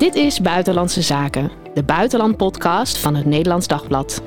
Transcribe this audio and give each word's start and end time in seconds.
Dit 0.00 0.14
is 0.14 0.40
Buitenlandse 0.40 1.02
Zaken, 1.02 1.50
de 1.74 1.82
buitenlandpodcast 1.82 2.98
van 2.98 3.14
het 3.14 3.26
Nederlands 3.26 3.66
Dagblad. 3.66 4.22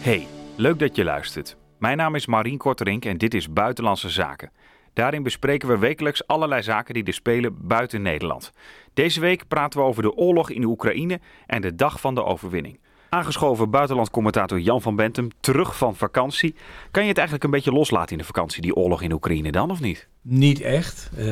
Hey, 0.00 0.26
leuk 0.56 0.78
dat 0.78 0.96
je 0.96 1.04
luistert. 1.04 1.56
Mijn 1.78 1.96
naam 1.96 2.14
is 2.14 2.26
Marien 2.26 2.58
Korterink 2.58 3.04
en 3.04 3.18
dit 3.18 3.34
is 3.34 3.52
Buitenlandse 3.52 4.08
Zaken. 4.08 4.50
Daarin 4.92 5.22
bespreken 5.22 5.68
we 5.68 5.78
wekelijks 5.78 6.26
allerlei 6.26 6.62
zaken 6.62 6.94
die 6.94 7.04
er 7.04 7.12
spelen 7.12 7.56
buiten 7.66 8.02
Nederland. 8.02 8.52
Deze 8.94 9.20
week 9.20 9.48
praten 9.48 9.80
we 9.80 9.86
over 9.86 10.02
de 10.02 10.14
oorlog 10.14 10.50
in 10.50 10.60
de 10.60 10.66
Oekraïne 10.66 11.20
en 11.46 11.62
de 11.62 11.74
dag 11.74 12.00
van 12.00 12.14
de 12.14 12.24
overwinning. 12.24 12.78
Aangeschoven 13.14 13.70
buitenlandcommentator 13.70 14.60
Jan 14.60 14.82
van 14.82 14.96
Bentum, 14.96 15.28
terug 15.40 15.76
van 15.76 15.96
vakantie. 15.96 16.54
Kan 16.90 17.02
je 17.02 17.08
het 17.08 17.18
eigenlijk 17.18 17.44
een 17.46 17.50
beetje 17.50 17.72
loslaten 17.72 18.12
in 18.12 18.18
de 18.18 18.24
vakantie, 18.24 18.62
die 18.62 18.74
oorlog 18.74 19.02
in 19.02 19.12
Oekraïne 19.12 19.52
dan, 19.52 19.70
of 19.70 19.80
niet? 19.80 20.08
Niet 20.22 20.60
echt. 20.60 21.10
Uh, 21.18 21.24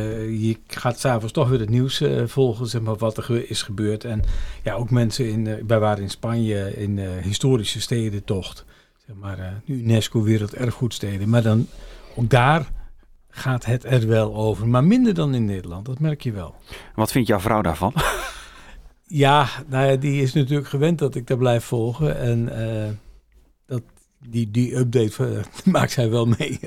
je 0.46 0.56
gaat 0.66 1.00
s'avonds 1.00 1.32
toch 1.32 1.48
weer 1.48 1.60
het 1.60 1.70
nieuws 1.70 2.00
uh, 2.00 2.22
volgen, 2.26 2.66
zeg 2.66 2.80
maar, 2.82 2.96
wat 2.96 3.16
er 3.16 3.50
is 3.50 3.62
gebeurd. 3.62 4.04
En 4.04 4.22
ja, 4.62 4.74
ook 4.74 4.90
mensen 4.90 5.28
in, 5.28 5.46
uh, 5.46 5.54
wij 5.66 5.78
waren 5.78 6.02
in 6.02 6.10
Spanje 6.10 6.76
in 6.76 6.98
historische 6.98 7.80
steden 7.80 8.24
tocht. 8.24 8.64
Zeg 9.06 9.16
maar, 9.16 9.62
UNESCO 9.66 10.22
Werelderfgoedsteden. 10.22 11.28
Maar 11.28 11.42
dan, 11.42 11.66
ook 12.16 12.30
daar 12.30 12.70
gaat 13.28 13.64
het 13.64 13.84
er 13.84 14.06
wel 14.06 14.34
over. 14.34 14.68
Maar 14.68 14.84
minder 14.84 15.14
dan 15.14 15.34
in 15.34 15.44
Nederland, 15.44 15.86
dat 15.86 15.98
merk 15.98 16.20
je 16.20 16.32
wel. 16.32 16.54
Wat 16.94 17.12
vindt 17.12 17.28
jouw 17.28 17.40
vrouw 17.40 17.62
daarvan? 17.62 17.92
Ja, 19.14 19.48
nou 19.66 19.90
ja, 19.90 19.96
die 19.96 20.22
is 20.22 20.32
natuurlijk 20.32 20.68
gewend 20.68 20.98
dat 20.98 21.14
ik 21.14 21.26
daar 21.26 21.36
blijf 21.36 21.64
volgen. 21.64 22.18
En 22.18 22.48
uh, 22.52 22.88
dat, 23.66 23.82
die, 24.28 24.50
die 24.50 24.76
update 24.76 25.28
uh, 25.28 25.42
maakt 25.74 25.90
zij 25.90 26.10
wel 26.10 26.26
mee. 26.26 26.60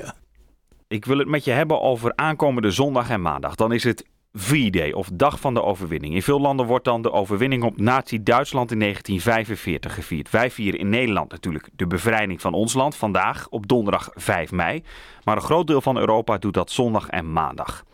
Ik 0.88 1.04
wil 1.04 1.18
het 1.18 1.28
met 1.28 1.44
je 1.44 1.50
hebben 1.50 1.80
over 1.80 2.12
aankomende 2.14 2.70
zondag 2.70 3.10
en 3.10 3.22
maandag. 3.22 3.54
Dan 3.54 3.72
is 3.72 3.84
het 3.84 4.04
V-Day 4.32 4.92
of 4.92 5.08
Dag 5.12 5.40
van 5.40 5.54
de 5.54 5.62
Overwinning. 5.62 6.14
In 6.14 6.22
veel 6.22 6.40
landen 6.40 6.66
wordt 6.66 6.84
dan 6.84 7.02
de 7.02 7.12
overwinning 7.12 7.62
op 7.62 7.80
Nazi-Duitsland 7.80 8.70
in 8.72 8.78
1945 8.78 9.94
gevierd. 9.94 10.30
Wij 10.30 10.50
vieren 10.50 10.80
in 10.80 10.88
Nederland 10.88 11.30
natuurlijk 11.30 11.68
de 11.76 11.86
bevrijding 11.86 12.40
van 12.40 12.54
ons 12.54 12.74
land 12.74 12.96
vandaag 12.96 13.46
op 13.48 13.68
donderdag 13.68 14.10
5 14.14 14.52
mei. 14.52 14.82
Maar 15.24 15.36
een 15.36 15.42
groot 15.42 15.66
deel 15.66 15.80
van 15.80 15.98
Europa 15.98 16.38
doet 16.38 16.54
dat 16.54 16.70
zondag 16.70 17.08
en 17.08 17.32
maandag. 17.32 17.84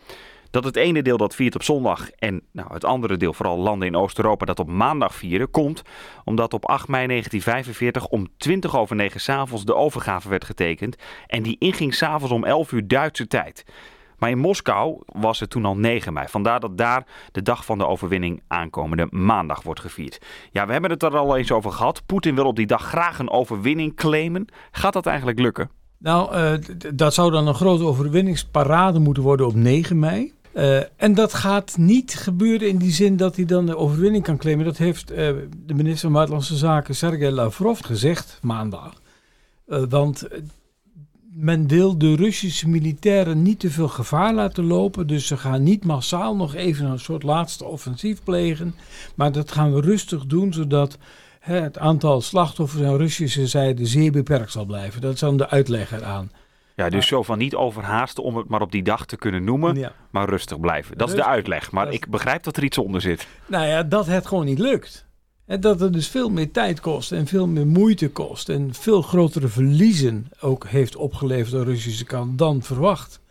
Dat 0.53 0.63
het 0.63 0.75
ene 0.75 1.01
deel 1.01 1.17
dat 1.17 1.35
viert 1.35 1.55
op 1.55 1.63
zondag 1.63 2.11
en 2.11 2.41
nou, 2.51 2.73
het 2.73 2.85
andere 2.85 3.17
deel, 3.17 3.33
vooral 3.33 3.57
landen 3.57 3.87
in 3.87 3.95
Oost-Europa, 3.95 4.45
dat 4.45 4.59
op 4.59 4.67
maandag 4.67 5.15
vieren, 5.15 5.51
komt 5.51 5.81
omdat 6.23 6.53
op 6.53 6.65
8 6.65 6.87
mei 6.87 7.07
1945 7.07 8.07
om 8.07 8.27
20 8.37 8.77
over 8.77 8.95
9 8.95 9.21
s'avonds 9.21 9.65
de 9.65 9.75
overgave 9.75 10.29
werd 10.29 10.45
getekend. 10.45 10.95
En 11.27 11.43
die 11.43 11.55
inging 11.59 11.93
s'avonds 11.93 12.33
om 12.33 12.43
11 12.43 12.71
uur 12.71 12.87
Duitse 12.87 13.27
tijd. 13.27 13.65
Maar 14.17 14.29
in 14.29 14.37
Moskou 14.37 15.01
was 15.05 15.39
het 15.39 15.49
toen 15.49 15.65
al 15.65 15.77
9 15.77 16.13
mei. 16.13 16.27
Vandaar 16.27 16.59
dat 16.59 16.77
daar 16.77 17.05
de 17.31 17.41
dag 17.41 17.65
van 17.65 17.77
de 17.77 17.87
overwinning 17.87 18.41
aankomende 18.47 19.07
maandag 19.09 19.63
wordt 19.63 19.79
gevierd. 19.79 20.25
Ja, 20.51 20.65
we 20.65 20.71
hebben 20.71 20.91
het 20.91 21.03
er 21.03 21.17
al 21.17 21.37
eens 21.37 21.51
over 21.51 21.71
gehad. 21.71 22.05
Poetin 22.05 22.35
wil 22.35 22.45
op 22.45 22.55
die 22.55 22.67
dag 22.67 22.83
graag 22.83 23.19
een 23.19 23.29
overwinning 23.29 23.95
claimen. 23.95 24.45
Gaat 24.71 24.93
dat 24.93 25.05
eigenlijk 25.05 25.39
lukken? 25.39 25.69
Nou, 25.97 26.35
uh, 26.35 26.53
dat 26.93 27.13
zou 27.13 27.31
dan 27.31 27.47
een 27.47 27.55
grote 27.55 27.83
overwinningsparade 27.83 28.99
moeten 28.99 29.23
worden 29.23 29.47
op 29.47 29.55
9 29.55 29.99
mei. 29.99 30.33
Uh, 30.53 30.79
en 30.95 31.13
dat 31.13 31.33
gaat 31.33 31.77
niet 31.77 32.15
gebeuren 32.15 32.67
in 32.67 32.77
die 32.77 32.91
zin 32.91 33.17
dat 33.17 33.35
hij 33.35 33.45
dan 33.45 33.65
de 33.65 33.77
overwinning 33.77 34.23
kan 34.23 34.37
claimen. 34.37 34.65
Dat 34.65 34.77
heeft 34.77 35.11
uh, 35.11 35.17
de 35.65 35.73
minister 35.73 35.99
van 35.99 36.11
Buitenlandse 36.11 36.55
Zaken, 36.55 36.95
Sergei 36.95 37.31
Lavrov, 37.31 37.79
gezegd 37.83 38.39
maandag. 38.41 39.01
Uh, 39.67 39.83
want 39.89 40.27
men 41.33 41.67
wil 41.67 41.97
de 41.97 42.15
Russische 42.15 42.69
militairen 42.69 43.41
niet 43.41 43.59
te 43.59 43.69
veel 43.69 43.87
gevaar 43.87 44.33
laten 44.33 44.63
lopen. 44.63 45.07
Dus 45.07 45.27
ze 45.27 45.37
gaan 45.37 45.63
niet 45.63 45.85
massaal 45.85 46.35
nog 46.35 46.55
even 46.55 46.85
een 46.85 46.99
soort 46.99 47.23
laatste 47.23 47.65
offensief 47.65 48.23
plegen. 48.23 48.75
Maar 49.15 49.31
dat 49.31 49.51
gaan 49.51 49.73
we 49.73 49.81
rustig 49.81 50.25
doen, 50.25 50.53
zodat 50.53 50.97
het 51.39 51.77
aantal 51.77 52.21
slachtoffers 52.21 52.83
aan 52.83 52.97
Russische 52.97 53.47
zijde 53.47 53.85
zeer 53.85 54.11
beperkt 54.11 54.51
zal 54.51 54.65
blijven. 54.65 55.01
Dat 55.01 55.13
is 55.13 55.19
dan 55.19 55.37
de 55.37 55.49
uitleg 55.49 55.91
eraan. 55.91 56.31
Ja, 56.75 56.89
dus 56.89 57.07
zo 57.07 57.23
van 57.23 57.37
niet 57.37 57.55
overhaasten 57.55 58.23
om 58.23 58.37
het 58.37 58.47
maar 58.47 58.61
op 58.61 58.71
die 58.71 58.83
dag 58.83 59.05
te 59.05 59.17
kunnen 59.17 59.43
noemen, 59.43 59.75
ja. 59.75 59.91
maar 60.11 60.29
rustig 60.29 60.59
blijven. 60.59 60.97
Dat 60.97 61.09
is 61.09 61.15
de 61.15 61.25
uitleg, 61.25 61.71
maar 61.71 61.93
ik 61.93 62.09
begrijp 62.09 62.43
dat 62.43 62.57
er 62.57 62.63
iets 62.63 62.77
onder 62.77 63.01
zit. 63.01 63.27
Nou 63.47 63.65
ja, 63.65 63.83
dat 63.83 64.05
het 64.05 64.27
gewoon 64.27 64.45
niet 64.45 64.59
lukt. 64.59 65.05
En 65.45 65.61
dat 65.61 65.79
het 65.79 65.93
dus 65.93 66.07
veel 66.07 66.29
meer 66.29 66.51
tijd 66.51 66.79
kost 66.79 67.11
en 67.11 67.27
veel 67.27 67.47
meer 67.47 67.67
moeite 67.67 68.09
kost 68.09 68.49
en 68.49 68.73
veel 68.73 69.01
grotere 69.01 69.47
verliezen 69.47 70.27
ook 70.39 70.67
heeft 70.67 70.95
opgeleverd 70.95 71.53
aan 71.53 71.59
de 71.59 71.71
Russische 71.71 72.05
kant 72.05 72.37
dan 72.37 72.61
verwacht. 72.61 73.21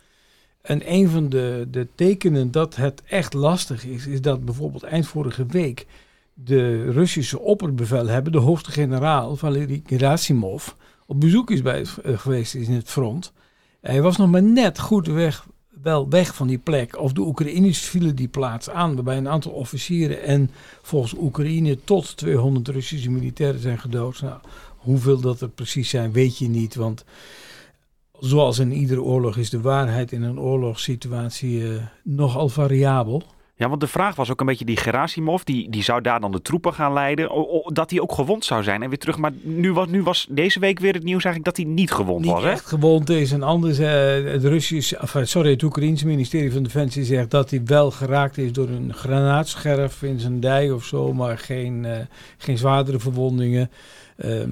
En 0.61 0.91
een 0.91 1.09
van 1.09 1.29
de, 1.29 1.67
de 1.71 1.87
tekenen 1.95 2.51
dat 2.51 2.75
het 2.75 3.03
echt 3.05 3.33
lastig 3.33 3.85
is, 3.85 4.07
is 4.07 4.21
dat 4.21 4.45
bijvoorbeeld 4.45 4.83
eind 4.83 5.07
vorige 5.07 5.45
week 5.45 5.85
de 6.33 6.91
Russische 6.91 7.39
opperbevelhebber, 7.39 8.31
de 8.31 8.37
hoogste 8.37 8.71
generaal 8.71 9.35
Valery 9.35 9.81
Gerasimov, 9.85 10.67
op 11.05 11.19
bezoek 11.19 11.51
is 11.51 11.61
bij, 11.61 11.85
uh, 12.05 12.17
geweest 12.17 12.53
in 12.53 12.73
het 12.73 12.89
front. 12.89 13.31
Hij 13.81 14.01
was 14.01 14.17
nog 14.17 14.29
maar 14.29 14.43
net 14.43 14.79
goed 14.79 15.07
weg, 15.07 15.47
wel 15.81 16.09
weg 16.09 16.35
van 16.35 16.47
die 16.47 16.57
plek. 16.57 16.99
Of 16.99 17.13
de 17.13 17.21
Oekraïners 17.21 17.79
vielen 17.79 18.15
die 18.15 18.27
plaats 18.27 18.69
aan, 18.69 18.95
waarbij 18.95 19.17
een 19.17 19.29
aantal 19.29 19.51
officieren 19.51 20.23
en 20.23 20.51
volgens 20.81 21.13
Oekraïne 21.17 21.83
tot 21.83 22.17
200 22.17 22.67
Russische 22.67 23.11
militairen 23.11 23.59
zijn 23.59 23.79
gedood. 23.79 24.21
Nou, 24.21 24.39
hoeveel 24.77 25.19
dat 25.19 25.41
er 25.41 25.49
precies 25.49 25.89
zijn, 25.89 26.11
weet 26.11 26.37
je 26.37 26.47
niet. 26.47 26.75
Want 26.75 27.05
zoals 28.19 28.59
in 28.59 28.71
iedere 28.71 29.01
oorlog 29.01 29.37
is 29.37 29.49
de 29.49 29.61
waarheid 29.61 30.11
in 30.11 30.23
een 30.23 30.39
oorlogssituatie 30.39 31.59
uh, 31.59 31.81
nogal 32.03 32.49
variabel. 32.49 33.23
Ja, 33.55 33.69
want 33.69 33.81
de 33.81 33.87
vraag 33.87 34.15
was 34.15 34.31
ook 34.31 34.39
een 34.39 34.45
beetje 34.45 34.65
die 34.65 34.77
Gerasimov, 34.77 35.41
die, 35.41 35.69
die 35.69 35.83
zou 35.83 36.01
daar 36.01 36.19
dan 36.19 36.31
de 36.31 36.41
troepen 36.41 36.73
gaan 36.73 36.93
leiden, 36.93 37.29
dat 37.65 37.89
hij 37.89 37.99
ook 37.99 38.11
gewond 38.11 38.45
zou 38.45 38.63
zijn 38.63 38.83
en 38.83 38.89
weer 38.89 38.97
terug. 38.97 39.17
Maar 39.17 39.31
nu 39.41 39.73
was, 39.73 39.87
nu 39.87 40.03
was 40.03 40.27
deze 40.29 40.59
week 40.59 40.79
weer 40.79 40.93
het 40.93 41.03
nieuws 41.03 41.23
eigenlijk 41.23 41.55
dat 41.55 41.65
hij 41.65 41.75
niet 41.75 41.91
gewond 41.91 42.21
niet 42.21 42.31
was. 42.31 42.43
Niet 42.43 42.51
echt 42.51 42.65
gewond 42.65 43.09
is. 43.09 43.31
En 43.31 43.43
anders, 43.43 43.79
uh, 43.79 43.87
het 44.31 44.43
Russisch, 44.43 44.93
sorry, 45.21 45.51
het 45.51 45.63
Oekraïense 45.63 46.05
ministerie 46.05 46.51
van 46.51 46.63
Defensie 46.63 47.03
zegt 47.03 47.31
dat 47.31 47.49
hij 47.49 47.61
wel 47.65 47.91
geraakt 47.91 48.37
is 48.37 48.51
door 48.51 48.69
een 48.69 48.93
granaatscherf 48.93 50.03
in 50.03 50.19
zijn 50.19 50.39
dij 50.39 50.71
of 50.71 50.85
zo, 50.85 51.13
maar 51.13 51.37
geen, 51.37 51.83
uh, 51.83 51.97
geen 52.37 52.57
zwaardere 52.57 52.99
verwondingen. 52.99 53.71
Uh, 54.17 54.43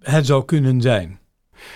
het 0.00 0.26
zou 0.26 0.44
kunnen 0.44 0.80
zijn. 0.80 1.18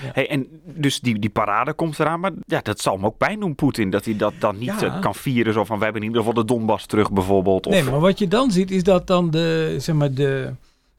Ja. 0.03 0.11
Hey, 0.13 0.29
en 0.29 0.47
dus 0.65 1.01
die, 1.01 1.19
die 1.19 1.31
parade 1.31 1.73
komt 1.73 1.99
eraan, 1.99 2.21
maar 2.21 2.33
ja, 2.47 2.61
dat 2.63 2.81
zal 2.81 2.95
hem 2.95 3.07
ook 3.07 3.17
pijn 3.17 3.41
doen, 3.41 3.55
Poetin. 3.55 3.91
Dat 3.91 4.05
hij 4.05 4.17
dat 4.17 4.33
dan 4.39 4.59
niet 4.59 4.81
ja. 4.81 4.99
kan 5.01 5.15
vieren, 5.15 5.53
zo 5.53 5.65
van 5.65 5.79
we 5.79 5.85
hebben 5.85 6.03
in 6.03 6.09
ieder 6.09 6.25
geval 6.25 6.43
de 6.43 6.49
Donbass 6.53 6.87
terug 6.87 7.13
bijvoorbeeld. 7.13 7.67
Of... 7.67 7.73
Nee, 7.73 7.83
maar 7.83 8.01
wat 8.01 8.19
je 8.19 8.29
dan 8.29 8.51
ziet 8.51 8.71
is 8.71 8.83
dat 8.83 9.07
dan 9.07 9.31
de, 9.31 9.75
zeg 9.79 9.95
maar, 9.95 10.15
de 10.15 10.55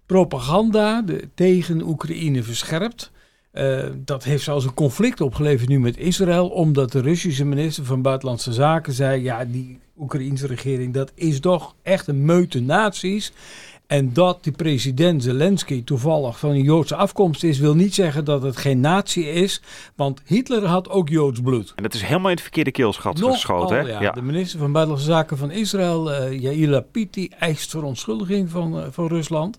propaganda 0.05 1.01
de, 1.01 1.29
tegen 1.35 1.81
Oekraïne 1.81 2.43
verscherpt. 2.43 3.11
Uh, 3.53 3.83
dat 3.95 4.23
heeft 4.23 4.43
zelfs 4.43 4.65
een 4.65 4.73
conflict 4.73 5.21
opgeleverd 5.21 5.69
nu 5.69 5.79
met 5.79 5.97
Israël, 5.97 6.47
omdat 6.47 6.91
de 6.91 7.01
Russische 7.01 7.45
minister 7.45 7.85
van 7.85 8.01
Buitenlandse 8.01 8.53
Zaken 8.53 8.93
zei: 8.93 9.21
ja, 9.21 9.45
die 9.45 9.79
Oekraïense 9.97 10.47
regering, 10.47 10.93
dat 10.93 11.11
is 11.15 11.39
toch 11.39 11.75
echt 11.81 12.07
een 12.07 12.25
meute 12.25 12.61
naties. 12.61 13.31
En 13.91 14.13
dat 14.13 14.43
die 14.43 14.51
president 14.51 15.23
Zelensky 15.23 15.83
toevallig 15.83 16.39
van 16.39 16.49
een 16.49 16.63
Joodse 16.63 16.95
afkomst 16.95 17.43
is, 17.43 17.59
wil 17.59 17.75
niet 17.75 17.93
zeggen 17.93 18.25
dat 18.25 18.41
het 18.41 18.57
geen 18.57 18.79
natie 18.79 19.31
is. 19.31 19.61
Want 19.95 20.21
Hitler 20.25 20.65
had 20.65 20.89
ook 20.89 21.09
Joods 21.09 21.41
bloed. 21.41 21.73
En 21.75 21.83
dat 21.83 21.93
is 21.93 22.01
helemaal 22.01 22.29
in 22.29 22.35
het 22.35 22.41
verkeerde 22.41 22.71
keelschat 22.71 23.19
geschoten. 23.19 23.77
Hè? 23.77 23.81
Ja. 23.81 24.01
ja. 24.01 24.11
De 24.11 24.21
minister 24.21 24.59
van 24.59 24.71
Buitenlandse 24.71 25.11
Zaken 25.11 25.37
van 25.37 25.51
Israël, 25.51 26.11
uh, 26.11 26.41
Yair 26.41 26.67
Lapid, 26.67 27.13
die 27.13 27.35
eist 27.39 27.69
verontschuldiging 27.69 28.49
van, 28.49 28.77
uh, 28.77 28.83
van 28.91 29.07
Rusland. 29.07 29.57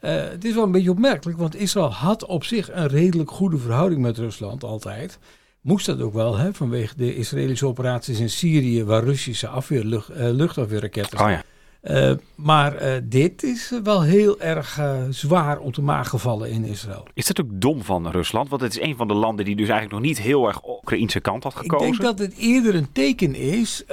Uh, 0.00 0.10
het 0.14 0.44
is 0.44 0.54
wel 0.54 0.64
een 0.64 0.72
beetje 0.72 0.90
opmerkelijk, 0.90 1.38
want 1.38 1.56
Israël 1.56 1.92
had 1.92 2.24
op 2.24 2.44
zich 2.44 2.72
een 2.72 2.88
redelijk 2.88 3.30
goede 3.30 3.58
verhouding 3.58 4.00
met 4.00 4.18
Rusland 4.18 4.64
altijd. 4.64 5.18
Moest 5.60 5.86
dat 5.86 6.00
ook 6.00 6.14
wel, 6.14 6.36
hè, 6.36 6.54
vanwege 6.54 6.94
de 6.96 7.16
Israëlische 7.16 7.66
operaties 7.66 8.20
in 8.20 8.30
Syrië, 8.30 8.84
waar 8.84 9.04
Russische 9.04 9.48
afweer, 9.48 9.84
lucht, 9.84 10.08
luchtafweerraketten 10.14 11.20
oh, 11.20 11.30
ja. 11.30 11.42
Uh, 11.82 12.12
maar 12.34 12.82
uh, 12.82 12.92
dit 13.02 13.42
is 13.42 13.72
wel 13.82 14.02
heel 14.02 14.40
erg 14.40 14.78
uh, 14.78 15.02
zwaar 15.10 15.58
op 15.58 15.74
de 15.74 15.82
maag 15.82 16.08
gevallen 16.08 16.50
in 16.50 16.64
Israël. 16.64 17.06
Is 17.14 17.26
dat 17.26 17.40
ook 17.40 17.50
dom 17.50 17.82
van 17.82 18.10
Rusland? 18.10 18.48
Want 18.48 18.62
het 18.62 18.76
is 18.76 18.80
een 18.80 18.96
van 18.96 19.08
de 19.08 19.14
landen 19.14 19.44
die 19.44 19.56
dus 19.56 19.68
eigenlijk 19.68 20.00
nog 20.00 20.08
niet 20.10 20.20
heel 20.20 20.46
erg 20.46 20.68
Oekraïnse 20.68 21.20
kant 21.20 21.42
had 21.42 21.54
gekozen. 21.54 21.86
Ik 21.86 21.92
denk 21.92 22.02
dat 22.02 22.26
het 22.26 22.36
eerder 22.36 22.74
een 22.74 22.92
teken 22.92 23.34
is 23.34 23.84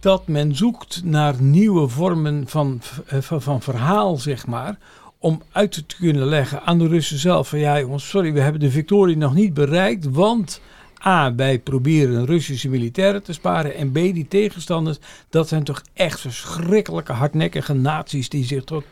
dat 0.00 0.26
men 0.26 0.56
zoekt 0.56 1.04
naar 1.04 1.42
nieuwe 1.42 1.88
vormen 1.88 2.44
van, 2.46 2.80
van, 3.06 3.42
van 3.42 3.62
verhaal, 3.62 4.16
zeg 4.16 4.46
maar 4.46 4.78
om 5.18 5.42
uit 5.52 5.72
te 5.72 5.96
kunnen 5.96 6.26
leggen 6.26 6.62
aan 6.62 6.78
de 6.78 6.86
Russen 6.86 7.18
zelf 7.18 7.48
van 7.48 7.58
ja 7.58 7.80
jongens, 7.80 8.08
sorry, 8.08 8.32
we 8.32 8.40
hebben 8.40 8.60
de 8.60 8.70
victorie 8.70 9.16
nog 9.16 9.34
niet 9.34 9.54
bereikt, 9.54 10.10
want 10.10 10.60
A, 11.06 11.34
wij 11.34 11.58
proberen 11.58 12.26
Russische 12.26 12.68
militairen 12.68 13.22
te 13.22 13.32
sparen. 13.32 13.74
En 13.74 13.90
B, 13.90 13.94
die 13.94 14.28
tegenstanders, 14.28 14.98
dat 15.30 15.48
zijn 15.48 15.64
toch 15.64 15.82
echt 15.92 16.20
verschrikkelijke 16.20 17.12
hardnekkige 17.12 17.74
naties 17.74 18.28
die 18.28 18.44
zich 18.44 18.64
tot, 18.64 18.84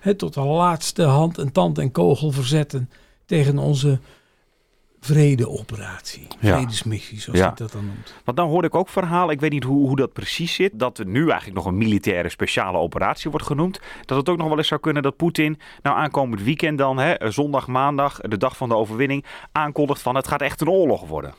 he, 0.00 0.14
tot 0.14 0.34
de 0.34 0.40
laatste 0.40 1.02
hand 1.02 1.38
en 1.38 1.52
tand 1.52 1.78
en 1.78 1.92
kogel 1.92 2.30
verzetten 2.30 2.90
tegen 3.26 3.58
onze 3.58 3.98
vredeoperatie, 5.00 6.26
Ja. 6.40 6.56
vredesmissie, 6.56 7.20
zoals 7.20 7.38
Ja. 7.38 7.46
hij 7.46 7.54
dat 7.56 7.72
dan 7.72 7.84
noemt. 7.86 8.14
Want 8.24 8.36
dan 8.36 8.48
hoorde 8.48 8.66
ik 8.66 8.74
ook 8.74 8.88
verhalen, 8.88 9.34
ik 9.34 9.40
weet 9.40 9.50
niet 9.50 9.64
hoe, 9.64 9.86
hoe 9.86 9.96
dat 9.96 10.12
precies 10.12 10.54
zit, 10.54 10.70
dat 10.74 10.98
er 10.98 11.06
nu 11.06 11.20
eigenlijk 11.28 11.54
nog 11.54 11.64
een 11.66 11.78
militaire 11.78 12.28
speciale 12.28 12.78
operatie 12.78 13.30
wordt 13.30 13.46
genoemd. 13.46 13.80
Dat 14.04 14.18
het 14.18 14.28
ook 14.28 14.38
nog 14.38 14.48
wel 14.48 14.58
eens 14.58 14.68
zou 14.68 14.80
kunnen 14.80 15.02
dat 15.02 15.16
Poetin 15.16 15.58
nou 15.82 15.96
aankomend 15.96 16.42
weekend 16.42 16.78
dan, 16.78 16.98
hè, 16.98 17.30
zondag, 17.30 17.66
maandag, 17.66 18.20
de 18.20 18.36
dag 18.36 18.56
van 18.56 18.68
de 18.68 18.74
overwinning, 18.76 19.24
aankondigt 19.52 20.02
van 20.02 20.14
het 20.16 20.28
gaat 20.28 20.40
echt 20.42 20.60
een 20.60 20.68
oorlog 20.70 21.06
worden. 21.06 21.34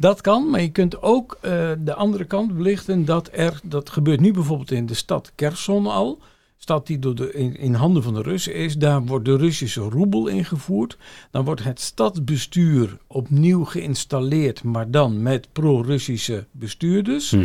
Dat 0.00 0.20
kan, 0.20 0.50
maar 0.50 0.60
je 0.60 0.70
kunt 0.70 1.02
ook 1.02 1.38
eh, 1.40 1.70
de 1.78 1.94
andere 1.94 2.24
kant 2.24 2.56
belichten 2.56 3.04
dat 3.04 3.28
er, 3.32 3.60
dat 3.62 3.90
gebeurt 3.90 4.20
nu 4.20 4.32
bijvoorbeeld 4.32 4.70
in 4.70 4.86
de 4.86 4.94
stad 4.94 5.32
Kherson 5.34 5.86
al, 5.86 6.18
stad 6.62 6.86
die 6.86 6.98
door 6.98 7.14
de, 7.14 7.32
in, 7.32 7.56
in 7.56 7.74
handen 7.74 8.02
van 8.02 8.14
de 8.14 8.22
Russen 8.22 8.54
is, 8.54 8.76
daar 8.76 9.04
wordt 9.04 9.24
de 9.24 9.36
Russische 9.36 9.80
roebel 9.80 10.26
ingevoerd. 10.26 10.96
Dan 11.30 11.44
wordt 11.44 11.64
het 11.64 11.80
stadsbestuur 11.80 12.98
opnieuw 13.06 13.64
geïnstalleerd, 13.64 14.62
maar 14.62 14.90
dan 14.90 15.22
met 15.22 15.48
pro-Russische 15.52 16.46
bestuurders. 16.50 17.36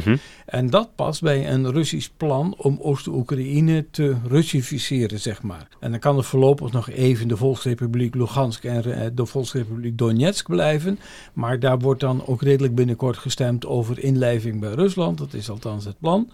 En 0.46 0.70
dat 0.70 0.96
past 0.96 1.22
bij 1.22 1.52
een 1.52 1.72
Russisch 1.72 2.10
plan 2.18 2.56
om 2.58 2.78
Oost-Oekraïne 2.82 3.86
te 3.92 4.16
Russificeren, 4.28 5.20
zeg 5.20 5.42
maar. 5.42 5.68
En 5.80 5.92
dan 5.92 6.00
kan 6.00 6.18
er 6.18 6.24
voorlopig 6.24 6.72
nog 6.72 6.90
even 6.90 7.28
de 7.28 7.38
Volksrepubliek 7.38 8.16
Lugansk 8.16 8.64
en 8.64 8.84
eh, 8.84 9.08
de 9.14 9.26
Volksrepubliek 9.26 9.98
Donetsk 9.98 10.48
blijven. 10.48 11.00
Maar 11.34 11.60
daar 11.60 11.80
wordt 11.80 12.02
dan 12.02 12.26
ook 12.26 12.42
redelijk 12.42 12.76
binnenkort 12.76 13.18
gestemd 13.18 13.66
over 13.66 14.00
inlijving 14.00 14.60
bij 14.60 14.74
Rusland. 14.74 15.18
Dat 15.18 15.34
is 15.34 15.50
althans 15.50 15.86
het 15.86 16.00
plan. 16.00 16.30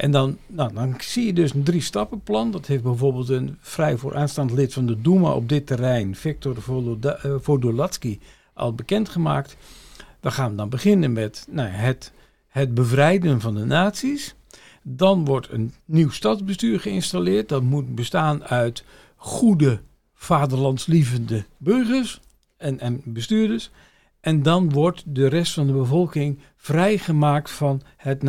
En 0.00 0.10
dan, 0.10 0.38
nou, 0.46 0.72
dan 0.74 0.94
zie 0.98 1.26
je 1.26 1.32
dus 1.32 1.54
een 1.54 1.62
drie-stappenplan. 1.62 2.50
Dat 2.50 2.66
heeft 2.66 2.82
bijvoorbeeld 2.82 3.28
een 3.28 3.56
vrij 3.60 3.96
vooraanstaand 3.96 4.52
lid 4.52 4.72
van 4.72 4.86
de 4.86 5.00
Duma 5.00 5.32
op 5.32 5.48
dit 5.48 5.66
terrein, 5.66 6.16
Viktor 6.16 6.62
Voloda- 6.62 7.16
eh, 7.16 7.34
Vodolatsky, 7.40 8.18
al 8.52 8.74
bekendgemaakt. 8.74 9.56
We 10.20 10.30
gaan 10.30 10.56
dan 10.56 10.68
beginnen 10.68 11.12
met 11.12 11.46
nou, 11.50 11.68
het, 11.68 12.12
het 12.48 12.74
bevrijden 12.74 13.40
van 13.40 13.54
de 13.54 13.64
naties. 13.64 14.34
Dan 14.82 15.24
wordt 15.24 15.50
een 15.50 15.74
nieuw 15.84 16.10
stadsbestuur 16.10 16.80
geïnstalleerd. 16.80 17.48
Dat 17.48 17.62
moet 17.62 17.94
bestaan 17.94 18.44
uit 18.44 18.84
goede, 19.16 19.80
vaderlandslievende 20.14 21.44
burgers 21.56 22.20
en, 22.56 22.80
en 22.80 23.00
bestuurders. 23.04 23.70
En 24.20 24.42
dan 24.42 24.70
wordt 24.70 25.02
de 25.06 25.26
rest 25.26 25.52
van 25.52 25.66
de 25.66 25.72
bevolking 25.72 26.38
vrijgemaakt 26.62 27.50
van 27.50 27.82
het, 27.96 28.22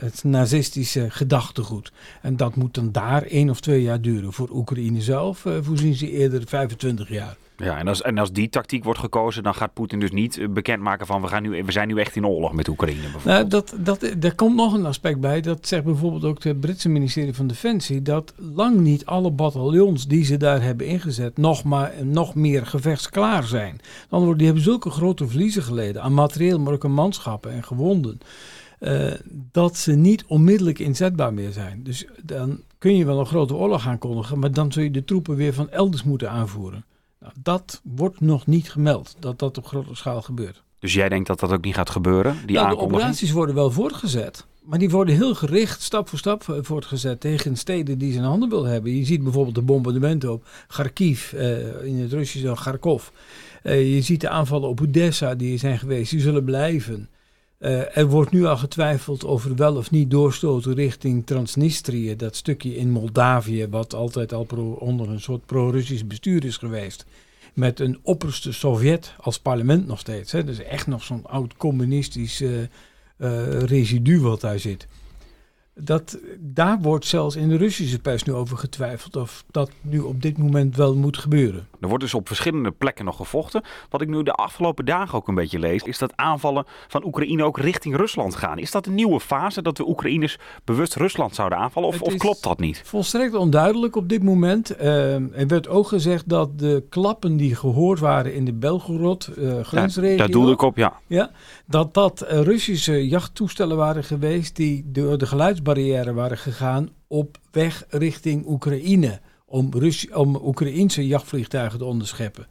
het 0.00 0.24
nazistische 0.24 1.10
gedachtegoed. 1.10 1.92
En 2.22 2.36
dat 2.36 2.56
moet 2.56 2.74
dan 2.74 2.92
daar 2.92 3.22
één 3.22 3.50
of 3.50 3.60
twee 3.60 3.82
jaar 3.82 4.00
duren. 4.00 4.32
Voor 4.32 4.48
Oekraïne 4.50 5.00
zelf 5.00 5.46
eh, 5.46 5.52
voorzien 5.60 5.94
ze 5.94 6.10
eerder 6.10 6.42
25 6.46 7.08
jaar. 7.08 7.36
Ja, 7.56 7.78
en 7.78 7.88
als, 7.88 8.02
en 8.02 8.18
als 8.18 8.32
die 8.32 8.48
tactiek 8.48 8.84
wordt 8.84 8.98
gekozen, 8.98 9.42
dan 9.42 9.54
gaat 9.54 9.72
Poetin 9.72 10.00
dus 10.00 10.10
niet 10.10 10.38
eh, 10.38 10.48
bekendmaken 10.48 11.06
van 11.06 11.20
we, 11.20 11.28
gaan 11.28 11.42
nu, 11.42 11.64
we 11.64 11.72
zijn 11.72 11.88
nu 11.88 11.98
echt 11.98 12.16
in 12.16 12.26
oorlog 12.26 12.52
met 12.52 12.68
Oekraïne 12.68 13.00
Nou, 13.00 13.12
bijvoorbeeld. 13.12 13.50
dat, 13.50 13.74
dat, 14.00 14.24
er 14.24 14.34
komt 14.34 14.56
nog 14.56 14.72
een 14.72 14.86
aspect 14.86 15.20
bij. 15.20 15.40
Dat 15.40 15.66
zegt 15.66 15.84
bijvoorbeeld 15.84 16.24
ook 16.24 16.44
het 16.44 16.60
Britse 16.60 16.88
ministerie 16.88 17.34
van 17.34 17.46
Defensie. 17.46 18.02
Dat 18.02 18.34
lang 18.36 18.80
niet 18.80 19.06
alle 19.06 19.30
bataljons 19.30 20.06
die 20.06 20.24
ze 20.24 20.36
daar 20.36 20.62
hebben 20.62 20.86
ingezet 20.86 21.36
nog, 21.36 21.64
maar, 21.64 21.92
nog 22.02 22.34
meer 22.34 22.66
gevechtsklaar 22.66 23.44
zijn. 23.44 23.72
Met 23.72 23.82
andere 23.82 24.20
woorden, 24.20 24.36
die 24.36 24.46
hebben 24.46 24.64
zulke 24.64 24.90
grote 24.90 25.26
verliezen 25.26 25.62
geleden 25.62 26.02
aan 26.02 26.14
materieel, 26.14 26.58
maar 26.58 26.72
ook 26.72 26.84
aan 26.84 26.92
manschappen 26.92 27.52
en 27.52 27.62
gewonden. 27.76 28.18
eh, 28.78 29.12
dat 29.52 29.76
ze 29.76 29.92
niet 29.92 30.24
onmiddellijk 30.26 30.78
inzetbaar 30.78 31.34
meer 31.34 31.52
zijn. 31.52 31.82
Dus 31.82 32.06
dan 32.22 32.60
kun 32.78 32.96
je 32.96 33.04
wel 33.04 33.18
een 33.18 33.26
grote 33.26 33.54
oorlog 33.54 33.86
aankondigen, 33.86 34.38
maar 34.38 34.52
dan 34.52 34.72
zul 34.72 34.82
je 34.82 34.90
de 34.90 35.04
troepen 35.04 35.36
weer 35.36 35.54
van 35.54 35.70
elders 35.70 36.02
moeten 36.02 36.30
aanvoeren. 36.30 36.84
Nou, 37.20 37.32
dat 37.42 37.80
wordt 37.84 38.20
nog 38.20 38.46
niet 38.46 38.70
gemeld, 38.70 39.16
dat 39.18 39.38
dat 39.38 39.58
op 39.58 39.66
grote 39.66 39.94
schaal 39.94 40.22
gebeurt. 40.22 40.62
Dus 40.78 40.94
jij 40.94 41.08
denkt 41.08 41.26
dat 41.26 41.40
dat 41.40 41.52
ook 41.52 41.64
niet 41.64 41.74
gaat 41.74 41.90
gebeuren, 41.90 42.36
die 42.46 42.56
Nou, 42.56 42.68
de 42.68 42.78
operaties 42.78 43.30
worden 43.30 43.54
wel 43.54 43.70
voortgezet. 43.70 44.46
Maar 44.62 44.78
die 44.78 44.90
worden 44.90 45.14
heel 45.14 45.34
gericht, 45.34 45.82
stap 45.82 46.08
voor 46.08 46.18
stap 46.18 46.48
eh, 46.48 46.56
voortgezet 46.60 47.20
tegen 47.20 47.56
steden 47.56 47.98
die 47.98 48.12
ze 48.12 48.18
in 48.18 48.24
handen 48.24 48.48
wil 48.48 48.64
hebben. 48.64 48.96
Je 48.96 49.04
ziet 49.04 49.22
bijvoorbeeld 49.22 49.54
de 49.54 49.62
bombardementen 49.62 50.32
op 50.32 50.46
Kharkiv, 50.68 51.32
eh, 51.32 51.84
in 51.84 51.98
het 51.98 52.12
Russische 52.12 52.52
Kharkov. 52.54 53.08
Eh, 53.62 53.94
je 53.94 54.00
ziet 54.00 54.20
de 54.20 54.28
aanvallen 54.28 54.68
op 54.68 54.80
Odessa 54.80 55.34
die 55.34 55.58
zijn 55.58 55.78
geweest, 55.78 56.10
die 56.10 56.20
zullen 56.20 56.44
blijven. 56.44 57.08
Eh, 57.58 57.96
er 57.96 58.06
wordt 58.06 58.30
nu 58.30 58.44
al 58.44 58.56
getwijfeld 58.56 59.24
over 59.24 59.56
wel 59.56 59.76
of 59.76 59.90
niet 59.90 60.10
doorstoten 60.10 60.74
richting 60.74 61.26
Transnistrië, 61.26 62.16
dat 62.16 62.36
stukje 62.36 62.76
in 62.76 62.90
Moldavië, 62.90 63.66
wat 63.68 63.94
altijd 63.94 64.32
al 64.32 64.44
pro, 64.44 64.72
onder 64.72 65.08
een 65.08 65.20
soort 65.20 65.46
pro-Russisch 65.46 66.06
bestuur 66.06 66.44
is 66.44 66.56
geweest. 66.56 67.04
Met 67.54 67.80
een 67.80 67.98
opperste 68.02 68.52
Sovjet 68.52 69.14
als 69.20 69.38
parlement 69.38 69.86
nog 69.86 69.98
steeds. 69.98 70.32
Hè. 70.32 70.44
Dus 70.44 70.58
echt 70.58 70.86
nog 70.86 71.02
zo'n 71.02 71.26
oud 71.26 71.56
communistisch 71.56 72.40
eh, 72.40 72.62
eh, 72.62 72.68
residu 73.62 74.20
wat 74.20 74.40
daar 74.40 74.58
zit. 74.58 74.86
Dat, 75.74 76.18
daar 76.38 76.80
wordt 76.80 77.06
zelfs 77.06 77.36
in 77.36 77.48
de 77.48 77.56
Russische 77.56 77.98
pers 77.98 78.22
nu 78.22 78.32
over 78.32 78.56
getwijfeld 78.56 79.16
of 79.16 79.44
dat 79.50 79.70
nu 79.80 79.98
op 79.98 80.22
dit 80.22 80.38
moment 80.38 80.76
wel 80.76 80.94
moet 80.94 81.18
gebeuren. 81.18 81.66
Er 81.86 81.92
wordt 81.92 82.04
dus 82.04 82.14
op 82.14 82.26
verschillende 82.26 82.70
plekken 82.70 83.04
nog 83.04 83.16
gevochten. 83.16 83.62
Wat 83.90 84.00
ik 84.00 84.08
nu 84.08 84.22
de 84.22 84.32
afgelopen 84.32 84.84
dagen 84.84 85.18
ook 85.18 85.28
een 85.28 85.34
beetje 85.34 85.58
lees, 85.58 85.82
is 85.82 85.98
dat 85.98 86.12
aanvallen 86.16 86.64
van 86.88 87.04
Oekraïne 87.04 87.44
ook 87.44 87.58
richting 87.58 87.96
Rusland 87.96 88.34
gaan. 88.34 88.58
Is 88.58 88.70
dat 88.70 88.86
een 88.86 88.94
nieuwe 88.94 89.20
fase 89.20 89.62
dat 89.62 89.76
de 89.76 89.88
Oekraïners 89.88 90.38
bewust 90.64 90.94
Rusland 90.94 91.34
zouden 91.34 91.58
aanvallen? 91.58 91.88
Of, 91.88 92.02
of 92.02 92.16
klopt 92.16 92.42
dat 92.42 92.58
niet? 92.58 92.82
Volstrekt 92.84 93.34
onduidelijk 93.34 93.96
op 93.96 94.08
dit 94.08 94.22
moment. 94.22 94.70
Eh, 94.70 95.14
er 95.14 95.46
werd 95.46 95.68
ook 95.68 95.88
gezegd 95.88 96.28
dat 96.28 96.58
de 96.58 96.84
klappen 96.88 97.36
die 97.36 97.54
gehoord 97.54 97.98
waren 97.98 98.34
in 98.34 98.44
de 98.44 98.54
Belgorod 98.54 99.26
eh 99.26 99.60
grensregio... 99.62 100.16
Daar 100.16 100.30
doelde 100.30 100.52
ik 100.52 100.62
op, 100.62 100.76
ja. 100.76 100.92
Ja, 101.06 101.30
dat 101.66 101.94
dat 101.94 102.20
eh, 102.20 102.40
Russische 102.40 103.08
jachttoestellen 103.08 103.76
waren 103.76 104.04
geweest 104.04 104.56
die 104.56 104.84
door 104.86 105.18
de 105.18 105.26
geluidsbarrière 105.26 106.12
waren 106.12 106.38
gegaan 106.38 106.88
op 107.06 107.38
weg 107.50 107.84
richting 107.88 108.46
Oekraïne. 108.46 109.20
Om, 109.48 109.68
Russi- 109.72 110.14
om 110.14 110.36
Oekraïnse 110.36 111.06
jachtvliegtuigen 111.06 111.78
te 111.78 111.84
onderscheppen. 111.84 112.46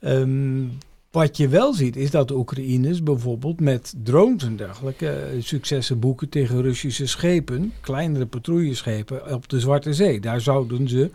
Ehm, 0.00 0.64
wat 1.10 1.36
je 1.36 1.48
wel 1.48 1.74
ziet 1.74 1.96
is 1.96 2.10
dat 2.10 2.28
de 2.28 2.36
Oekraïners 2.36 3.02
bijvoorbeeld 3.02 3.60
met 3.60 3.94
drones 4.02 4.42
en 4.42 4.56
dergelijke 4.56 5.10
eh, 5.10 5.42
successen 5.42 5.98
boeken 5.98 6.28
tegen 6.28 6.62
Russische 6.62 7.06
schepen, 7.06 7.72
kleinere 7.80 8.26
patrouilleschepen 8.26 9.34
op 9.34 9.48
de 9.48 9.60
Zwarte 9.60 9.94
Zee. 9.94 10.20
Daar 10.20 10.40
zouden 10.40 10.88
ze 10.88 11.10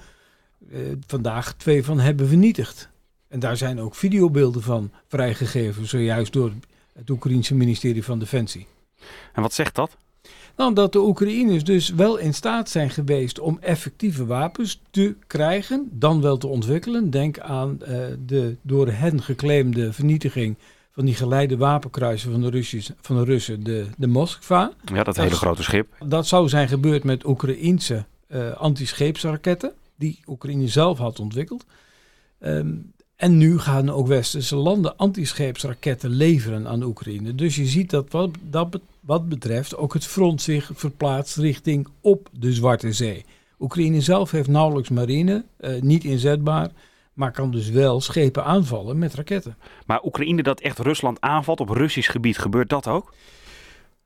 eh, 0.71 0.79
vandaag 1.07 1.53
twee 1.53 1.83
van 1.83 1.99
hebben 1.99 2.27
vernietigd. 2.27 2.89
En 3.27 3.39
daar 3.39 3.57
zijn 3.57 3.79
ook 3.79 3.95
videobeelden 3.95 4.61
van 4.61 4.91
vrijgegeven, 5.07 5.88
zojuist 5.88 6.33
door 6.33 6.51
het 6.94 7.09
Oekraïense 7.09 7.56
ministerie 7.56 8.03
van 8.03 8.19
Defensie. 8.19 8.67
En 9.33 9.41
wat 9.41 9.53
zegt 9.53 9.75
dat? 9.75 9.97
Nou, 10.55 10.73
dat 10.73 10.91
de 10.91 11.00
Oekraïners 11.00 11.63
dus 11.63 11.89
wel 11.89 12.18
in 12.18 12.33
staat 12.33 12.69
zijn 12.69 12.89
geweest 12.89 13.39
om 13.39 13.57
effectieve 13.61 14.25
wapens 14.25 14.81
te 14.92 15.16
krijgen, 15.28 15.87
dan 15.92 16.21
wel 16.21 16.37
te 16.37 16.47
ontwikkelen. 16.47 17.09
Denk 17.09 17.39
aan 17.39 17.81
eh, 17.81 17.97
de 18.25 18.56
door 18.61 18.87
hen 18.87 19.21
geclaimde 19.21 19.94
vernietiging 19.94 20.57
van 20.92 21.06
die 21.06 21.16
geleide 21.16 21.57
wapenkruizen 21.57 22.31
van 22.31 22.42
de, 22.42 22.49
Russisch, 22.49 22.92
van 23.01 23.16
de 23.16 23.23
Russen, 23.23 23.63
de, 23.63 23.85
de 23.97 24.07
Moskva. 24.07 24.71
Ja, 24.94 25.04
dat 25.04 25.16
hele 25.16 25.35
grote 25.35 25.63
schip. 25.63 25.87
Dat 26.06 26.28
zou 26.28 26.49
zijn 26.49 26.68
gebeurd 26.68 27.04
met 27.04 27.25
Oekraïense 27.25 28.06
eh 28.28 28.51
antischeepsraketten, 28.51 29.71
die 29.95 30.19
Oekraïne 30.28 30.68
zelf 30.68 30.97
had 30.97 31.19
ontwikkeld. 31.19 31.66
Ehm, 32.39 32.71
en 33.16 33.37
nu 33.37 33.59
gaan 33.59 33.89
ook 33.89 34.07
westerse 34.07 34.56
landen 34.56 34.97
antischeepsraketten 34.97 36.09
leveren 36.09 36.68
aan 36.68 36.83
Oekraïne. 36.83 37.35
Dus 37.35 37.56
je 37.56 37.66
ziet 37.66 37.89
dat 37.89 38.11
wat, 38.11 38.30
dat 38.49 38.80
wat 39.06 39.30
betreft 39.30 39.78
ook 39.78 39.94
het 39.94 40.06
front 40.06 40.42
zich 40.42 40.72
verplaatst 40.74 41.38
richting 41.38 41.88
op 42.02 42.30
de 42.31 42.54
Zwarte 42.54 42.94
Zee. 42.94 43.26
Oekraïne 43.60 44.02
zelf 44.02 44.31
heeft 44.31 44.48
nauwelijks 44.48 44.90
marine, 44.90 45.45
eh, 45.57 45.81
niet 45.81 46.04
inzetbaar, 46.04 46.72
maar 47.14 47.31
kan 47.31 47.52
dus 47.52 47.69
wel 47.69 48.02
schepen 48.02 48.44
aanvallen 48.44 48.98
met 48.98 49.14
raketten. 49.14 49.57
Maar 49.86 50.04
Oekraïne 50.04 50.44
dat 50.44 50.60
echt 50.60 50.80
Rusland 50.80 51.22
aanvalt 51.22 51.60
op 51.60 51.69
Russisch 51.69 52.12
gebied, 52.12 52.38
gebeurt 52.38 52.69
dat 52.69 52.88
ook? 52.88 53.14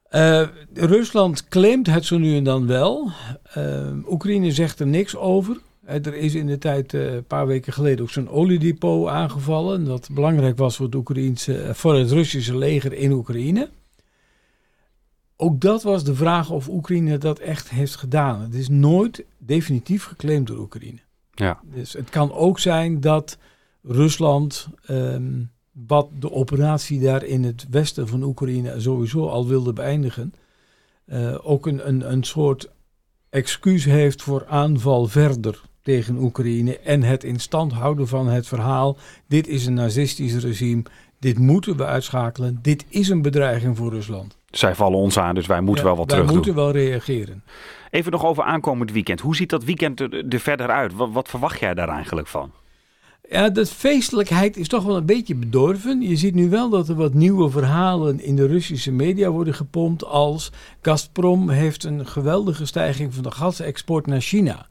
Eh, 0.10 0.48
Rusland 0.74 1.48
claimt 1.48 1.88
het 1.88 2.06
zo 2.06 2.18
nu 2.18 2.36
en 2.36 2.44
dan 2.44 2.68
wel. 2.68 3.12
Eh, 3.44 3.88
Oekraïne 4.10 4.52
zegt 4.52 4.80
er 4.80 4.88
niks 4.88 5.16
over. 5.16 5.58
Er 5.86 6.16
is 6.16 6.36
in 6.36 6.46
de 6.46 6.58
tijd, 6.58 6.94
een 6.94 7.24
paar 7.24 7.48
weken 7.48 7.74
geleden, 7.74 8.02
ook 8.02 8.10
zo'n 8.10 8.30
oliedepot 8.30 9.08
aangevallen. 9.08 9.86
Dat 9.86 10.10
belangrijk 10.12 10.58
was 10.58 10.76
voor 10.76 10.86
het, 10.86 10.96
Oekraïense, 10.96 11.70
voor 11.74 11.96
het 11.96 12.12
Russische 12.12 12.58
leger 12.58 12.94
in 12.94 13.12
Oekraïne. 13.12 13.70
Ook 15.38 15.62
dat 15.62 15.84
was 15.84 16.04
de 16.04 16.16
vraag 16.16 16.50
of 16.50 16.70
Oekraïne 16.70 17.18
dat 17.18 17.40
echt 17.40 17.70
heeft 17.70 17.96
gedaan. 17.96 18.42
Het 18.42 18.54
is 18.54 18.70
nooit 18.70 19.26
definitief 19.38 20.04
geclaimd 20.04 20.48
door 20.48 20.58
Oekraïne. 20.58 21.00
Ja. 21.32 21.60
Dus 21.64 21.94
het 21.94 22.10
kan 22.10 22.34
ook 22.34 22.60
zijn 22.60 23.02
dat 23.02 23.38
Rusland, 23.84 24.68
ehm, 24.86 25.44
wat 25.72 26.10
de 26.20 26.32
operatie 26.32 27.00
daar 27.00 27.24
in 27.24 27.44
het 27.44 27.66
westen 27.70 28.08
van 28.08 28.24
Oekraïne 28.24 28.80
sowieso 28.80 29.28
al 29.28 29.48
wilde 29.48 29.74
beëindigen, 29.74 30.34
eh, 31.06 31.36
ook 31.42 31.66
een, 31.66 31.88
een, 31.88 32.12
een 32.12 32.24
soort 32.24 32.70
excuus 33.30 33.86
heeft 33.86 34.22
voor 34.22 34.46
aanval 34.48 35.08
verder 35.08 35.62
tegen 35.82 36.18
Oekraïne 36.18 36.80
en 36.80 37.04
het 37.04 37.24
in 37.24 37.40
stand 37.40 37.72
houden 37.72 38.08
van 38.08 38.28
het 38.28 38.48
verhaal. 38.48 38.98
Dit 39.28 39.48
is 39.48 39.66
een 39.66 39.74
nazistisch 39.74 40.36
regime, 40.36 40.84
Dit 41.20 41.38
moeten 41.38 41.78
we 41.78 41.86
uitschakelen. 41.86 42.60
Dit 42.62 42.86
is 42.90 43.10
een 43.10 43.22
bedreiging 43.22 43.78
voor 43.78 43.92
Rusland. 43.92 44.37
Zij 44.52 44.76
vallen 44.76 45.00
ons 45.00 45.18
aan, 45.20 45.36
dus 45.36 45.46
wij 45.48 45.62
moeten 45.62 45.84
Ja, 45.84 45.90
wel 45.90 45.98
wat 46.00 46.12
wij 46.12 46.20
terug 46.20 46.34
moeten 46.34 46.54
doen. 46.56 46.64
wel 46.64 46.72
reageren. 46.72 47.44
Even 47.90 48.12
nog 48.12 48.26
over 48.26 48.44
aankomend 48.44 48.92
weekend. 48.92 49.20
Hoe 49.22 49.36
ziet 49.36 49.50
dat 49.50 49.64
weekend 49.64 50.00
er, 50.00 50.26
er 50.30 50.40
verder 50.40 50.68
uit? 50.70 50.94
Wat, 50.94 51.10
wat 51.12 51.28
verwacht 51.30 51.60
jij 51.60 51.74
daar 51.74 51.90
eigenlijk 51.90 52.28
van? 52.28 52.52
Ja, 53.30 53.50
de 53.50 53.66
feestelijkheid 53.66 54.58
is 54.58 54.68
toch 54.68 54.84
wel 54.84 54.98
een 54.98 55.06
beetje 55.06 55.36
bedorven. 55.36 56.02
Je 56.02 56.16
ziet 56.16 56.34
nu 56.36 56.50
wel 56.50 56.70
dat 56.70 56.90
er 56.90 56.96
wat 56.96 57.14
nieuwe 57.14 57.50
verhalen 57.50 58.20
in 58.20 58.36
de 58.36 58.48
Russische 58.48 58.92
media 58.92 59.30
worden 59.30 59.54
gepompt 59.54 60.06
als 60.06 60.52
Gazprom 60.82 61.50
heeft 61.50 61.84
een 61.84 62.08
geweldige 62.08 62.66
stijging 62.66 63.14
van 63.14 63.24
de 63.24 63.32
gasexport 63.32 64.06
naar 64.08 64.22
China. 64.22 64.68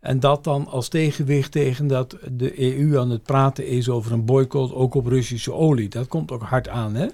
En 0.00 0.20
dat 0.20 0.44
dan 0.44 0.66
als 0.66 0.88
tegenwicht 0.88 1.52
tegen 1.52 1.86
dat 1.86 2.16
de 2.32 2.78
EU 2.80 2.98
aan 2.98 3.10
het 3.10 3.22
praten 3.22 3.66
is 3.66 3.88
over 3.88 4.12
een 4.12 4.24
boycott 4.24 4.74
ook 4.74 4.94
op 4.94 5.06
Russische 5.06 5.52
olie. 5.52 5.88
Dat 5.88 6.08
komt 6.08 6.30
ook 6.30 6.42
hard 6.42 6.68
aan, 6.68 6.94
hè? 6.94 7.06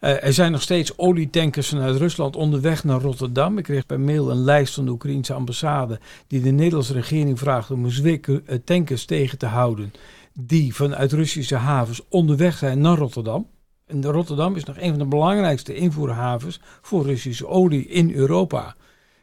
Eh, 0.00 0.24
er 0.24 0.32
zijn 0.32 0.52
nog 0.52 0.62
steeds 0.62 0.98
olietankers 0.98 1.68
vanuit 1.68 1.96
Rusland 1.96 2.36
onderweg 2.36 2.84
naar 2.84 3.00
Rotterdam. 3.00 3.58
Ik 3.58 3.64
kreeg 3.64 3.86
per 3.86 4.00
mail 4.00 4.30
een 4.30 4.44
lijst 4.44 4.74
van 4.74 4.84
de 4.84 4.90
Oekraïnse 4.90 5.32
ambassade 5.32 6.00
die 6.26 6.40
de 6.40 6.50
Nederlandse 6.50 6.92
regering 6.92 7.38
vraagt 7.38 7.70
om 7.70 7.90
zwik- 7.90 8.28
eh, 8.28 8.58
tankers 8.64 9.04
tegen 9.04 9.38
te 9.38 9.46
houden 9.46 9.92
die 10.32 10.74
vanuit 10.74 11.12
Russische 11.12 11.56
havens 11.56 12.02
onderweg 12.08 12.58
zijn 12.58 12.80
naar 12.80 12.96
Rotterdam. 12.96 13.46
En 13.86 14.04
Rotterdam 14.04 14.56
is 14.56 14.64
nog 14.64 14.76
een 14.78 14.90
van 14.90 14.98
de 14.98 15.06
belangrijkste 15.06 15.74
invoerhavens 15.74 16.60
voor 16.82 17.04
Russische 17.04 17.46
olie 17.46 17.86
in 17.86 18.12
Europa. 18.12 18.76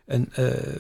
En 0.06 0.34
eh, 0.34 0.80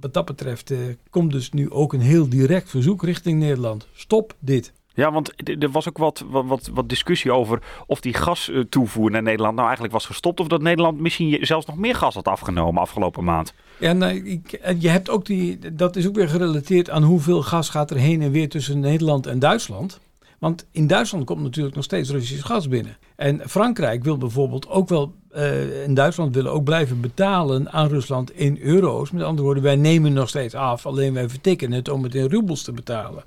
wat 0.00 0.14
dat 0.14 0.24
betreft 0.24 0.72
komt 1.10 1.32
dus 1.32 1.50
nu 1.50 1.70
ook 1.70 1.92
een 1.92 2.00
heel 2.00 2.28
direct 2.28 2.70
verzoek 2.70 3.02
richting 3.02 3.38
Nederland. 3.38 3.86
Stop 3.92 4.34
dit. 4.38 4.72
Ja, 4.98 5.12
want 5.12 5.32
er 5.60 5.70
was 5.70 5.88
ook 5.88 5.98
wat, 5.98 6.24
wat, 6.30 6.70
wat, 6.72 6.88
discussie 6.88 7.32
over 7.32 7.62
of 7.86 8.00
die 8.00 8.14
gastoevoer 8.14 9.10
naar 9.10 9.22
Nederland 9.22 9.54
nou 9.54 9.64
eigenlijk 9.64 9.94
was 9.94 10.06
gestopt. 10.06 10.40
Of 10.40 10.46
dat 10.46 10.62
Nederland 10.62 11.00
misschien 11.00 11.38
zelfs 11.40 11.66
nog 11.66 11.76
meer 11.76 11.94
gas 11.94 12.14
had 12.14 12.28
afgenomen 12.28 12.82
afgelopen 12.82 13.24
maand. 13.24 13.54
Ja, 13.78 13.92
nou, 13.92 14.24
ik, 14.24 14.52
en 14.52 14.80
je 14.80 14.88
hebt 14.88 15.10
ook 15.10 15.26
die, 15.26 15.58
dat 15.72 15.96
is 15.96 16.06
ook 16.06 16.14
weer 16.14 16.28
gerelateerd 16.28 16.90
aan 16.90 17.02
hoeveel 17.02 17.42
gas 17.42 17.68
gaat 17.68 17.90
er 17.90 17.96
heen 17.96 18.22
en 18.22 18.30
weer 18.30 18.48
tussen 18.48 18.80
Nederland 18.80 19.26
en 19.26 19.38
Duitsland. 19.38 20.00
Want 20.38 20.66
in 20.70 20.86
Duitsland 20.86 21.24
komt 21.24 21.42
natuurlijk 21.42 21.74
nog 21.74 21.84
steeds 21.84 22.10
Russisch 22.10 22.46
gas 22.46 22.68
binnen. 22.68 22.96
En 23.16 23.40
Frankrijk 23.46 24.04
wil 24.04 24.18
bijvoorbeeld 24.18 24.68
ook 24.68 24.88
wel, 24.88 25.14
eh 25.30 25.84
en 25.84 25.94
Duitsland 25.94 26.34
willen 26.34 26.52
ook 26.52 26.64
blijven 26.64 27.00
betalen 27.00 27.72
aan 27.72 27.88
Rusland 27.88 28.30
in 28.30 28.58
euro's. 28.60 29.10
Met 29.10 29.22
andere 29.22 29.42
woorden, 29.42 29.62
wij 29.62 29.76
nemen 29.76 30.12
nog 30.12 30.28
steeds 30.28 30.54
af, 30.54 30.86
alleen 30.86 31.14
wij 31.14 31.28
vertikken 31.28 31.72
het 31.72 31.88
om 31.88 32.02
het 32.02 32.14
in 32.14 32.30
roebels 32.30 32.62
te 32.62 32.72
betalen. 32.72 33.24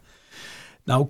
Nou, 0.84 1.08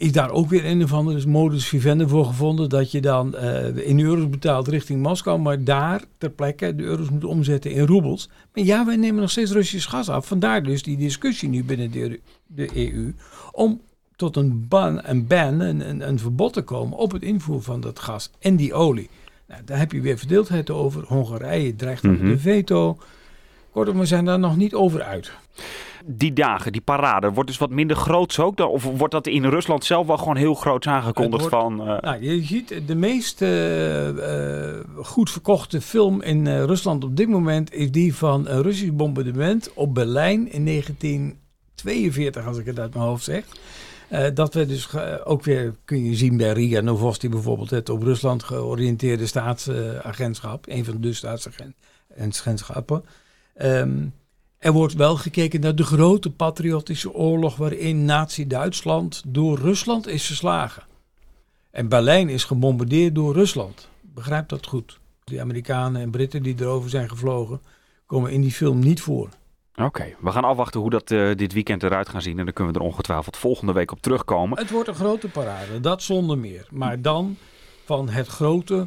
is 0.00 0.12
daar 0.12 0.30
ook 0.30 0.48
weer 0.48 0.64
een 0.66 0.82
of 0.82 0.92
andere 0.92 1.26
modus 1.26 1.66
vivendi 1.66 2.08
voor 2.08 2.24
gevonden 2.24 2.68
dat 2.68 2.90
je 2.90 3.00
dan 3.00 3.34
eh, 3.36 3.88
in 3.88 4.00
euro's 4.00 4.28
betaalt 4.28 4.68
richting 4.68 5.02
Moskou, 5.02 5.40
maar 5.40 5.64
daar 5.64 6.02
ter 6.18 6.30
plekke 6.30 6.74
de 6.74 6.82
euro's 6.82 7.10
moet 7.10 7.24
omzetten 7.24 7.70
in 7.70 7.86
roebels. 7.86 8.28
Maar 8.54 8.64
ja, 8.64 8.86
wij 8.86 8.96
nemen 8.96 9.20
nog 9.20 9.30
steeds 9.30 9.52
Russisch 9.52 9.88
gas 9.88 10.08
af. 10.08 10.26
Vandaar 10.26 10.62
dus 10.62 10.82
die 10.82 10.96
discussie 10.96 11.48
nu 11.48 11.64
binnen 11.64 11.90
de, 11.90 12.20
de 12.46 12.92
EU 12.92 13.14
om 13.52 13.80
tot 14.16 14.36
een 14.36 14.68
ban, 14.68 15.00
een 15.02 15.26
ban, 15.26 15.60
een, 15.60 15.88
een, 15.88 16.08
een 16.08 16.18
verbod 16.18 16.52
te 16.52 16.62
komen 16.62 16.98
op 16.98 17.12
het 17.12 17.22
invoer 17.22 17.62
van 17.62 17.80
dat 17.80 17.98
gas 17.98 18.30
en 18.38 18.56
die 18.56 18.74
olie. 18.74 19.08
Nou, 19.48 19.62
daar 19.64 19.78
heb 19.78 19.92
je 19.92 20.00
weer 20.00 20.18
verdeeldheid 20.18 20.70
over. 20.70 21.04
Hongarije 21.06 21.76
dreigt 21.76 22.02
met 22.02 22.18
Mhm. 22.20 22.28
de 22.28 22.38
veto. 22.38 22.98
Kortom, 23.70 23.98
we 23.98 24.06
zijn 24.06 24.24
daar 24.24 24.38
nog 24.38 24.56
niet 24.56 24.74
over 24.74 25.02
uit. 25.02 25.30
Die 26.04 26.32
dagen, 26.32 26.72
die 26.72 26.80
parade, 26.80 27.30
wordt 27.32 27.48
dus 27.48 27.58
wat 27.58 27.70
minder 27.70 27.96
groots 27.96 28.38
ook? 28.38 28.56
dan? 28.56 28.68
Of 28.68 28.84
wordt 28.84 29.12
dat 29.12 29.26
in 29.26 29.44
Rusland 29.44 29.84
zelf 29.84 30.06
wel 30.06 30.16
gewoon 30.18 30.36
heel 30.36 30.54
groots 30.54 30.86
aangekondigd 30.86 31.48
wordt- 31.48 31.56
van... 31.56 31.80
eh, 31.88 32.00
Nou, 32.00 32.22
je 32.22 32.42
ziet 32.44 32.80
de 32.86 32.94
meest 32.94 33.42
eh, 33.42 34.08
goed 35.04 35.30
verkochte 35.30 35.80
film 35.80 36.22
in 36.22 36.46
eh, 36.46 36.64
Rusland 36.64 37.04
op 37.04 37.16
dit 37.16 37.28
moment 37.28 37.72
is 37.74 37.90
die 37.90 38.14
van 38.14 38.48
een 38.48 38.62
Russisch 38.62 38.92
bombardement 38.92 39.70
op 39.74 39.94
Berlijn 39.94 40.52
in 40.52 40.64
1942, 40.64 42.46
als 42.46 42.58
ik 42.58 42.66
het 42.66 42.78
uit 42.78 42.94
mijn 42.94 43.06
hoofd 43.06 43.24
zeg. 43.24 43.44
Dat 44.34 44.54
we 44.54 44.66
dus 44.66 44.88
ook 45.24 45.44
weer, 45.44 45.74
kun 45.84 46.04
je 46.04 46.14
zien 46.16 46.36
bij 46.36 46.52
Riga 46.52 46.80
Novosti 46.80 47.28
bijvoorbeeld, 47.28 47.70
het 47.70 47.88
op 47.88 48.02
Rusland 48.02 48.42
georiënteerde 48.42 49.26
staatsagentschap, 49.26 50.64
een 50.68 50.84
van 50.84 51.00
de 51.00 51.12
staatsagentschappen. 51.12 53.04
Ehm, 53.54 54.06
er 54.60 54.72
wordt 54.72 54.94
wel 54.94 55.16
gekeken 55.16 55.60
naar 55.60 55.74
de 55.74 55.82
grote 55.82 56.30
patriotische 56.30 57.12
oorlog 57.12 57.56
waarin 57.56 58.04
Nazi-Duitsland 58.04 59.22
door 59.26 59.58
Rusland 59.58 60.06
is 60.06 60.26
verslagen. 60.26 60.82
En 61.70 61.88
Berlijn 61.88 62.28
is 62.28 62.44
gebombardeerd 62.44 63.14
door 63.14 63.34
Rusland. 63.34 63.88
Begrijp 64.00 64.48
dat 64.48 64.66
goed. 64.66 64.98
Die 65.24 65.40
Amerikanen 65.40 66.00
en 66.00 66.10
Britten 66.10 66.42
die 66.42 66.54
erover 66.58 66.90
zijn 66.90 67.08
gevlogen, 67.08 67.60
komen 68.06 68.32
in 68.32 68.40
die 68.40 68.52
film 68.52 68.78
niet 68.78 69.00
voor. 69.00 69.28
Oké, 69.76 70.14
we 70.20 70.30
gaan 70.30 70.44
afwachten 70.44 70.80
hoe 70.80 70.90
dat 70.90 71.10
eh, 71.10 71.34
dit 71.36 71.52
weekend 71.52 71.82
eruit 71.82 72.08
gaat 72.08 72.22
zien. 72.22 72.38
En 72.38 72.44
dan 72.44 72.54
kunnen 72.54 72.72
we 72.72 72.78
er 72.78 72.86
ongetwijfeld 72.86 73.36
volgende 73.36 73.72
week 73.72 73.92
op 73.92 74.02
terugkomen. 74.02 74.58
Het 74.58 74.70
wordt 74.70 74.88
een 74.88 74.94
grote 74.94 75.28
parade, 75.28 75.80
dat 75.80 76.02
zonder 76.02 76.38
meer. 76.38 76.66
Maar 76.70 77.02
dan 77.02 77.36
van 77.84 78.08
het 78.08 78.26
grote, 78.26 78.86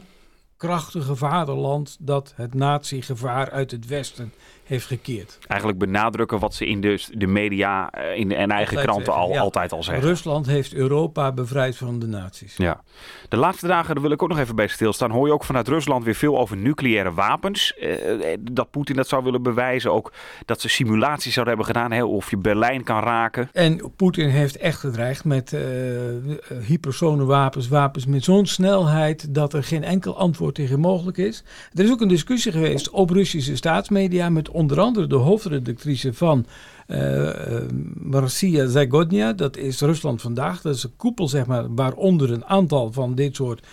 krachtige 0.63 1.15
vaderland 1.15 1.97
dat 1.99 2.33
het 2.35 2.53
nazi-gevaar 2.53 3.51
uit 3.51 3.71
het 3.71 3.87
westen 3.87 4.33
heeft 4.63 4.85
gekeerd. 4.85 5.39
Eigenlijk 5.47 5.79
benadrukken 5.79 6.39
wat 6.39 6.53
ze 6.53 6.65
in 6.65 6.81
de, 6.81 7.05
de 7.11 7.27
media 7.27 7.89
eh, 7.89 8.17
in 8.19 8.31
en 8.31 8.51
eigen 8.51 8.77
Altijd 8.77 8.91
kranten 8.91 9.13
al, 9.13 9.29
ja. 9.29 9.39
altijd 9.39 9.71
al 9.71 9.83
zeggen. 9.83 10.03
Rusland 10.03 10.45
heeft 10.45 10.73
Europa 10.73 11.31
bevrijd 11.31 11.77
van 11.77 11.99
de 11.99 12.07
nazi's. 12.07 12.57
Ja. 12.57 12.83
De 13.29 13.37
laatste 13.37 13.67
dagen, 13.67 13.93
daar 13.93 14.03
wil 14.03 14.11
ik 14.11 14.23
ook 14.23 14.29
nog 14.29 14.39
even 14.39 14.55
bij 14.55 14.67
stilstaan, 14.67 15.11
hoor 15.11 15.27
je 15.27 15.33
ook 15.33 15.43
vanuit 15.43 15.67
Rusland 15.67 16.03
weer 16.03 16.15
veel 16.15 16.39
over 16.39 16.57
nucleaire 16.57 17.13
wapens. 17.13 17.73
Eh, 17.73 18.33
eh, 18.33 18.39
dat 18.51 18.71
Poetin 18.71 18.95
dat 18.95 19.07
zou 19.07 19.23
willen 19.23 19.43
bewijzen. 19.43 19.93
Ook 19.93 20.13
dat 20.45 20.61
ze 20.61 20.69
simulaties 20.69 21.33
zouden 21.33 21.55
hebben 21.55 21.75
gedaan, 21.75 21.91
hè, 21.91 22.03
of 22.03 22.29
je 22.29 22.37
Berlijn 22.37 22.83
kan 22.83 23.03
raken. 23.03 23.49
En 23.53 23.91
Poetin 23.95 24.29
heeft 24.29 24.57
echt 24.57 24.79
gedreigd 24.79 25.25
met 25.25 25.53
eh 25.53 26.51
eh, 26.53 26.65
hypersone 26.65 27.25
wapens, 27.25 27.67
wapens 27.67 28.05
met 28.05 28.23
zo'n 28.23 28.45
snelheid 28.45 29.33
dat 29.35 29.53
er 29.53 29.63
geen 29.63 29.83
enkel 29.83 30.17
antwoord 30.17 30.52
tegen 30.53 30.79
mogelijk 30.79 31.17
is. 31.17 31.43
Er 31.73 31.83
is 31.83 31.91
ook 31.91 32.01
een 32.01 32.07
discussie 32.07 32.51
geweest 32.51 32.89
op 32.89 33.09
Russische 33.09 33.55
staatsmedia 33.55 34.29
met 34.29 34.49
onder 34.49 34.79
andere 34.79 35.07
de 35.07 35.15
hoofdredactrice 35.15 36.13
van 36.13 36.45
eh, 36.87 37.61
Marcia 37.93 38.67
Zagodnia, 38.67 39.33
dat 39.33 39.57
is 39.57 39.79
Rusland 39.79 40.21
vandaag. 40.21 40.61
Dat 40.61 40.75
is 40.75 40.83
een 40.83 40.95
koepel, 40.95 41.27
zeg 41.27 41.45
maar, 41.45 41.75
waaronder 41.75 42.31
een 42.31 42.45
aantal 42.45 42.91
van 42.91 43.15
dit 43.15 43.35
soort 43.35 43.65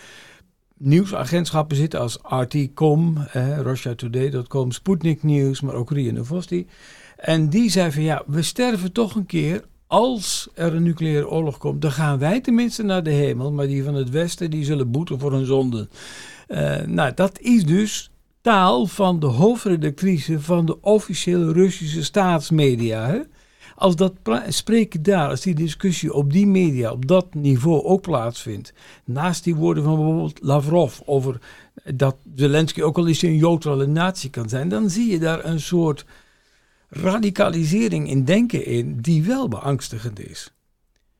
nieuwsagentschappen 0.76 1.76
zitten 1.76 2.00
als 2.00 2.18
RT.com, 2.22 3.16
eh, 3.32 3.60
RussiaToday.com, 3.60 4.72
Sputnik 4.72 5.22
News, 5.22 5.60
maar 5.60 5.74
ook 5.74 5.90
RIA 5.90 6.12
Novosti. 6.12 6.66
En 7.16 7.48
die 7.48 7.70
zei 7.70 7.92
van 7.92 8.02
ja, 8.02 8.22
we 8.26 8.42
sterven 8.42 8.92
toch 8.92 9.14
een 9.14 9.26
keer. 9.26 9.64
Als 9.86 10.48
er 10.54 10.74
een 10.74 10.82
nucleaire 10.82 11.28
oorlog 11.28 11.58
komt, 11.58 11.82
dan 11.82 11.92
gaan 11.92 12.18
wij 12.18 12.40
tenminste 12.40 12.82
naar 12.82 13.02
de 13.02 13.10
hemel. 13.10 13.52
Maar 13.52 13.66
die 13.66 13.84
van 13.84 13.94
het 13.94 14.10
Westen, 14.10 14.50
die 14.50 14.64
zullen 14.64 14.90
boeten 14.90 15.18
voor 15.18 15.32
hun 15.32 15.46
zonden. 15.46 15.90
Eh, 16.50 16.80
nou, 16.86 17.12
dat 17.14 17.40
is 17.40 17.64
dus 17.64 18.10
taal 18.40 18.86
van 18.86 19.20
de 19.20 19.26
hoofdredactrice 19.26 20.40
van 20.40 20.66
de 20.66 20.80
officiële 20.80 21.52
Russische 21.52 22.04
staatsmedia. 22.04 23.06
Hè? 23.06 23.20
Als 23.74 23.96
dat 23.96 24.14
spreken 24.48 25.02
daar, 25.02 25.28
als 25.28 25.40
die 25.40 25.54
discussie 25.54 26.12
op 26.12 26.32
die 26.32 26.46
media, 26.46 26.92
op 26.92 27.06
dat 27.06 27.34
niveau 27.34 27.84
ook 27.84 28.00
plaatsvindt. 28.00 28.72
Naast 29.04 29.44
die 29.44 29.54
woorden 29.54 29.84
van 29.84 29.96
bijvoorbeeld 29.96 30.38
Lavrov 30.42 31.00
over 31.04 31.40
dat 31.94 32.16
Zelensky 32.34 32.82
ook 32.82 32.98
al 32.98 33.08
eens 33.08 33.22
een 33.22 33.38
neutrale 33.38 33.86
natie 33.86 34.30
kan 34.30 34.48
zijn. 34.48 34.68
Dan 34.68 34.90
zie 34.90 35.10
je 35.10 35.18
daar 35.18 35.44
een 35.44 35.60
soort 35.60 36.04
radicalisering 36.88 38.08
in 38.08 38.24
denken 38.24 38.66
in 38.66 38.96
die 39.00 39.22
wel 39.24 39.48
beangstigend 39.48 40.28
is. 40.28 40.52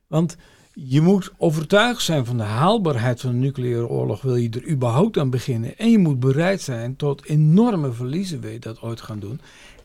Want 0.06 0.36
je 0.84 1.00
moet 1.00 1.30
overtuigd 1.36 2.02
zijn 2.02 2.26
van 2.26 2.36
de 2.36 2.42
haalbaarheid 2.42 3.20
van 3.20 3.30
een 3.30 3.38
nucleaire 3.38 3.88
oorlog, 3.88 4.22
wil 4.22 4.36
je 4.36 4.50
er 4.50 4.68
überhaupt 4.68 5.18
aan 5.18 5.30
beginnen. 5.30 5.78
En 5.78 5.90
je 5.90 5.98
moet 5.98 6.20
bereid 6.20 6.60
zijn 6.60 6.96
tot 6.96 7.24
enorme 7.24 7.92
verliezen, 7.92 8.40
wil 8.40 8.50
je 8.50 8.58
dat 8.58 8.82
ooit 8.82 9.00
gaan 9.00 9.18
doen. 9.18 9.40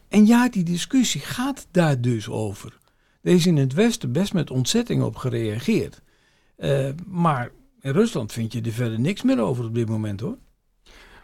En 0.08 0.25
ja, 0.25 0.50
die 0.50 0.64
discussie 0.64 1.22
gaat 1.22 1.68
daar 1.72 2.02
dus 2.02 2.30
over. 2.30 2.78
Er 3.22 3.34
is 3.34 3.46
in 3.46 3.58
het 3.58 3.74
Westen 3.74 4.12
best 4.12 4.34
met 4.34 4.52
ontzetting 4.52 5.04
op 5.04 5.16
gereageerd. 5.16 6.02
Eh, 6.56 6.90
maar 7.06 7.52
in 7.82 7.92
Rusland 7.92 8.32
vind 8.32 8.54
je 8.54 8.62
er 8.62 8.72
verder 8.72 9.00
niks 9.00 9.24
meer 9.24 9.40
over 9.40 9.66
op 9.66 9.75
dit 9.75 9.90
moment 9.90 10.20
hoor. 10.20 10.38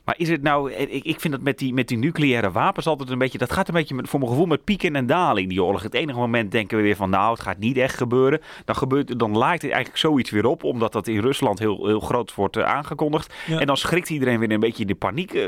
Maar 0.05 0.15
is 0.17 0.29
het 0.29 0.41
nou, 0.41 0.71
ik, 0.71 1.03
ik 1.03 1.19
vind 1.19 1.33
dat 1.33 1.43
met 1.43 1.57
die, 1.57 1.73
met 1.73 1.87
die 1.87 1.97
nucleaire 1.97 2.51
wapens 2.51 2.87
altijd 2.87 3.09
een 3.09 3.17
beetje, 3.17 3.37
dat 3.37 3.51
gaat 3.51 3.67
een 3.67 3.73
beetje 3.73 3.95
met, 3.95 4.09
voor 4.09 4.19
mijn 4.19 4.31
gevoel 4.31 4.45
met 4.45 4.63
pieken 4.63 4.95
en 4.95 5.05
dalen 5.05 5.43
in 5.43 5.49
die 5.49 5.63
oorlog. 5.63 5.83
Het 5.83 5.93
enige 5.93 6.19
moment 6.19 6.51
denken 6.51 6.77
we 6.77 6.83
weer 6.83 6.95
van 6.95 7.09
nou, 7.09 7.31
het 7.31 7.41
gaat 7.41 7.57
niet 7.57 7.77
echt 7.77 7.97
gebeuren. 7.97 8.41
Dan, 8.65 8.75
gebeurt, 8.75 9.19
dan 9.19 9.37
laait 9.37 9.61
het 9.61 9.71
eigenlijk 9.71 10.01
zoiets 10.01 10.29
weer 10.29 10.45
op, 10.45 10.63
omdat 10.63 10.93
dat 10.93 11.07
in 11.07 11.19
Rusland 11.19 11.59
heel, 11.59 11.85
heel 11.87 11.99
groot 11.99 12.35
wordt 12.35 12.57
eh, 12.57 12.63
aangekondigd. 12.63 13.33
Ja. 13.47 13.59
En 13.59 13.67
dan 13.67 13.77
schrikt 13.77 14.09
iedereen 14.09 14.39
weer 14.39 14.51
een 14.51 14.59
beetje 14.59 14.81
in 14.81 14.87
de 14.87 14.95
paniek. 14.95 15.33
Eh, 15.33 15.47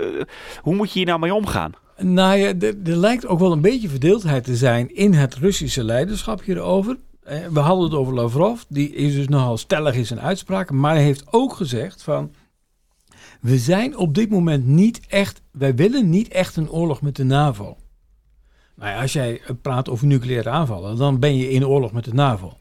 hoe 0.62 0.76
moet 0.76 0.92
je 0.92 1.00
hier 1.00 1.08
nou 1.08 1.20
mee 1.20 1.34
omgaan? 1.34 1.72
Nou 1.98 2.38
ja, 2.38 2.48
er, 2.48 2.76
er 2.84 2.96
lijkt 2.96 3.28
ook 3.28 3.40
wel 3.40 3.52
een 3.52 3.62
beetje 3.62 3.90
verdeeldheid 3.90 4.44
te 4.44 4.56
zijn 4.56 4.96
in 4.96 5.14
het 5.14 5.36
Russische 5.36 5.84
leiderschap 5.84 6.44
hierover. 6.44 6.98
Eh, 7.24 7.38
We 7.52 7.60
hadden 7.60 7.84
het 7.84 7.94
over 7.94 8.14
Lavrov, 8.14 8.62
die 8.68 8.96
is 8.96 9.16
dus 9.16 9.28
nogal 9.28 9.58
stellig 9.58 9.96
in 9.96 10.06
zijn 10.06 10.22
uitspraken, 10.22 10.80
maar 10.80 10.94
hij 10.94 11.04
heeft 11.04 11.24
ook 11.32 11.54
gezegd 11.54 12.04
van, 12.04 12.32
we 13.42 13.58
zijn 13.58 13.98
op 13.98 14.14
dit 14.16 14.30
moment 14.30 14.66
niet 14.66 15.00
echt, 15.08 15.42
wij 15.52 15.76
willen 15.76 16.10
niet 16.10 16.28
echt 16.28 16.56
een 16.56 16.70
oorlog 16.70 17.02
met 17.02 17.16
de 17.16 17.24
NAVO. 17.24 17.78
Nou 18.76 19.02
als 19.02 19.14
jij 19.14 19.42
praat 19.62 19.90
over 19.90 20.08
nucleaire 20.08 20.50
aanvallen, 20.50 20.98
dan 20.98 21.20
ben 21.20 21.36
je 21.36 21.50
in 21.50 21.68
oorlog 21.68 21.92
met 21.92 22.04
de 22.04 22.14
NAVO. 22.14 22.58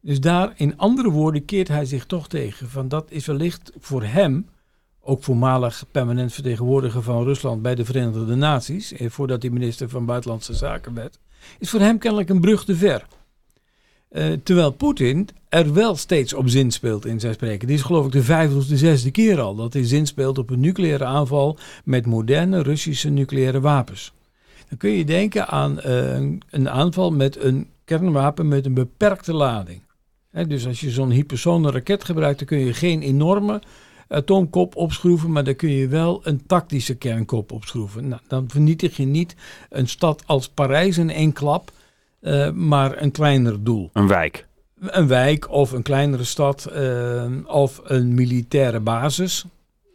Dus 0.00 0.20
daar, 0.20 0.52
in 0.56 0.78
andere 0.78 1.10
woorden, 1.10 1.44
keert 1.44 1.68
hij 1.68 1.84
zich 1.84 2.06
toch 2.06 2.28
tegen. 2.28 2.68
Van 2.68 2.88
dat 2.88 3.10
is 3.10 3.26
wellicht 3.26 3.72
voor 3.78 4.02
hem, 4.02 4.48
ook 5.00 5.22
voormalig 5.22 5.84
permanent 5.90 6.32
vertegenwoordiger 6.32 7.02
van 7.02 7.24
Rusland 7.24 7.62
bij 7.62 7.74
de 7.74 7.84
Verenigde 7.84 8.34
Naties, 8.34 8.92
eh, 8.92 9.10
voordat 9.10 9.42
hij 9.42 9.50
minister 9.50 9.88
van 9.88 10.06
Buitenlandse 10.06 10.54
Zaken 10.54 10.94
werd, 10.94 11.18
is 11.58 11.70
voor 11.70 11.80
hem 11.80 11.98
kennelijk 11.98 12.28
een 12.28 12.40
brug 12.40 12.64
te 12.64 12.76
ver. 12.76 13.06
Eh, 14.08 14.32
terwijl 14.42 14.70
Poetin 14.70 15.28
er 15.48 15.72
wel 15.72 15.96
steeds 15.96 16.32
op 16.32 16.48
zin 16.48 16.70
speelt 16.70 17.06
in 17.06 17.20
zijn 17.20 17.34
spreken. 17.34 17.66
Dit 17.68 17.76
is 17.76 17.82
geloof 17.82 18.06
ik 18.06 18.12
de 18.12 18.22
vijfde 18.22 18.56
of 18.56 18.66
de 18.66 18.76
zesde 18.76 19.10
keer 19.10 19.40
al 19.40 19.54
dat 19.54 19.72
hij 19.72 19.86
zin 19.86 20.06
speelt 20.06 20.38
op 20.38 20.50
een 20.50 20.60
nucleaire 20.60 21.04
aanval 21.04 21.58
met 21.84 22.06
moderne 22.06 22.62
Russische 22.62 23.08
nucleaire 23.08 23.60
wapens. 23.60 24.12
Dan 24.68 24.78
kun 24.78 24.90
je 24.90 25.04
denken 25.04 25.48
aan 25.48 25.80
eh, 25.80 26.14
een- 26.50 26.68
aanval 26.70 27.10
met 27.10 27.42
een 27.42 27.66
kernwapen 27.84 28.48
met 28.48 28.66
een 28.66 28.74
beperkte 28.74 29.32
lading. 29.34 29.80
Dus 30.48 30.66
als 30.66 30.80
je 30.80 30.90
zo'n 30.90 31.10
hypersone 31.10 31.70
raket 31.70 32.04
gebruikt, 32.04 32.38
dan 32.38 32.48
kun 32.48 32.58
je 32.58 32.72
geen 32.74 33.02
enorme 33.02 33.60
atoomkop 34.08 34.76
opschroeven, 34.76 35.32
maar 35.32 35.44
dan 35.44 35.56
kun 35.56 35.70
je 35.70 35.88
wel 35.88 36.20
een 36.24 36.46
tactische 36.46 36.94
kernkop 36.94 37.52
opschroeven. 37.52 38.08
Nou, 38.08 38.20
dan 38.28 38.44
vernietig 38.48 38.96
je 38.96 39.04
niet 39.06 39.34
een 39.70 39.88
stad 39.88 40.22
als 40.26 40.48
Parijs 40.48 40.98
in 40.98 41.10
één 41.10 41.32
klap, 41.32 41.70
eh, 42.26 42.50
maar 42.50 43.02
een 43.02 43.10
kleiner 43.10 43.64
doel. 43.64 43.90
Een 43.92 44.06
wijk. 44.08 44.46
Een 44.80 45.06
wijk 45.08 45.50
of 45.50 45.72
een 45.72 45.82
kleinere 45.82 46.24
stad 46.24 46.64
eh, 46.64 47.24
of 47.46 47.80
een 47.84 48.14
militaire 48.14 48.80
basis. 48.80 49.44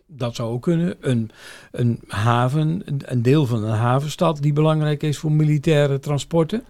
Dat 0.08 0.36
zou 0.36 0.52
ook 0.52 0.62
kunnen. 0.62 0.96
Een, 1.00 1.30
een 1.72 2.00
haven, 2.08 2.82
een- 2.86 3.02
een 3.06 3.22
deel 3.22 3.46
van 3.46 3.64
een 3.64 3.76
havenstad 3.78 4.42
die 4.42 4.54
belangrijk 4.54 5.04
is 5.04 5.18
voor 5.18 5.32
militaire 5.32 6.00
transporten. 6.00 6.64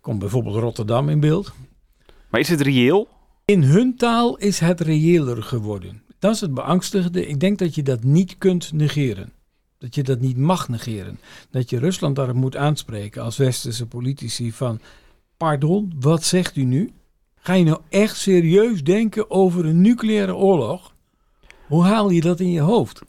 Komt 0.00 0.18
bijvoorbeeld 0.18 0.56
Rotterdam 0.56 1.08
in 1.08 1.20
beeld. 1.20 1.52
Maar 2.30 2.40
is 2.40 2.48
het 2.48 2.60
reëel? 2.60 3.08
In 3.44 3.62
hun 3.62 3.96
taal 3.96 4.36
is 4.36 4.58
het 4.58 4.80
reëler 4.80 5.42
geworden. 5.42 6.02
Dat 6.18 6.34
is 6.34 6.40
het 6.40 6.54
beangstigende. 6.54 7.26
Ik 7.26 7.40
denk 7.40 7.58
dat 7.58 7.74
je 7.74 7.82
dat 7.82 8.02
niet 8.04 8.38
kunt 8.38 8.72
negeren. 8.72 9.32
Dat 9.80 9.94
je 9.94 10.02
dat 10.02 10.20
niet 10.20 10.36
mag 10.36 10.68
negeren. 10.68 11.20
Dat 11.50 11.70
je 11.70 11.78
Rusland 11.78 12.16
daarop 12.16 12.36
moet 12.36 12.56
aanspreken 12.56 13.22
als 13.22 13.36
westerse 13.36 13.86
politici 13.86 14.52
van... 14.52 14.80
Pardon, 15.36 15.92
wat 16.00 16.24
zegt 16.24 16.56
u 16.56 16.64
nu? 16.64 16.92
Ga 17.36 17.52
je 17.52 17.64
nou 17.64 17.80
echt 17.88 18.16
serieus 18.16 18.84
denken 18.84 19.30
over 19.30 19.64
een 19.64 19.80
nucleaire 19.80 20.34
oorlog? 20.34 20.94
Hoe 21.66 21.84
haal 21.84 22.10
je 22.10 22.20
dat 22.20 22.40
in 22.40 22.50
je 22.50 22.60
hoofd? 22.60 23.02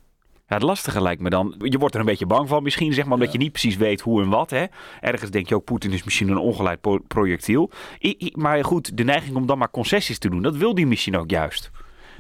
Ja, 0.47 0.55
het 0.57 0.61
lastige 0.61 1.01
lijkt 1.01 1.21
me 1.21 1.29
dan, 1.29 1.55
je 1.57 1.77
wordt 1.77 1.93
er 1.93 1.99
een 1.99 2.05
beetje 2.05 2.25
bang 2.25 2.47
van 2.47 2.63
misschien, 2.63 2.93
zeg 2.93 3.03
maar, 3.05 3.13
omdat 3.13 3.31
je 3.31 3.37
niet 3.37 3.51
precies 3.51 3.75
weet 3.77 4.01
hoe 4.01 4.21
en 4.21 4.29
wat. 4.29 4.49
Hè? 4.49 4.65
Ergens 5.01 5.31
denk 5.31 5.49
je 5.49 5.55
ook, 5.55 5.63
Poetin 5.63 5.91
is 5.91 6.03
misschien 6.03 6.29
een 6.29 6.37
ongeleid 6.37 6.79
projectiel. 7.07 7.71
I- 8.01 8.15
I- 8.19 8.31
maar 8.35 8.63
goed, 8.65 8.97
de 8.97 9.03
neiging 9.03 9.35
om 9.35 9.45
dan 9.45 9.57
maar 9.57 9.71
concessies 9.71 10.19
te 10.19 10.29
doen, 10.29 10.41
dat 10.41 10.55
wil 10.55 10.75
die 10.75 10.87
misschien 10.87 11.17
ook 11.17 11.29
juist. 11.29 11.71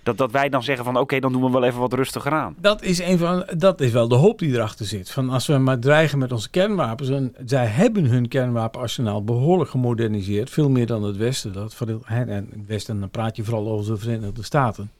Dat, 0.03 0.17
dat 0.17 0.31
wij 0.31 0.49
dan 0.49 0.63
zeggen 0.63 0.85
van, 0.85 0.97
oké, 0.97 1.19
dan 1.19 1.31
doen 1.31 1.41
we 1.41 1.51
wel 1.51 1.63
even 1.63 1.79
wat 1.79 1.93
rustiger 1.93 2.31
aan. 2.31 2.55
Dat 2.59 2.81
is, 2.81 2.99
een 2.99 3.17
van, 3.17 3.45
dat 3.57 3.81
is 3.81 3.91
wel 3.91 4.07
de 4.07 4.15
hoop 4.15 4.39
die 4.39 4.53
erachter 4.53 4.85
zit. 4.85 5.11
Van 5.11 5.29
als 5.29 5.47
we 5.47 5.57
maar 5.57 5.79
dreigen 5.79 6.17
met 6.17 6.31
onze 6.31 6.49
kernwapens. 6.49 7.09
En 7.09 7.35
zij 7.45 7.65
hebben 7.65 8.05
hun 8.05 8.27
kernwapenarsenaal 8.27 9.23
behoorlijk 9.23 9.69
gemoderniseerd. 9.69 10.49
Veel 10.49 10.69
meer 10.69 10.85
dan 10.85 11.03
het 11.03 11.17
Westen. 11.17 11.53
Dat, 11.53 11.77
en 12.05 12.29
het 12.29 12.67
Westen, 12.67 12.99
dan 12.99 13.09
praat 13.09 13.35
je 13.35 13.43
vooral 13.43 13.69
over 13.69 13.93
de 13.93 13.99
Verenigde 13.99 14.43
Staten. 14.43 14.91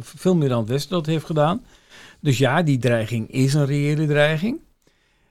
Veel 0.00 0.34
meer 0.36 0.48
dan 0.48 0.58
het 0.58 0.68
Westen 0.68 0.90
dat 0.90 1.06
heeft 1.06 1.26
gedaan. 1.26 1.62
Dus 2.20 2.38
ja, 2.38 2.62
die 2.62 2.78
dreiging 2.78 3.30
is 3.30 3.54
een 3.54 3.66
reële 3.66 4.06
dreiging. 4.06 4.58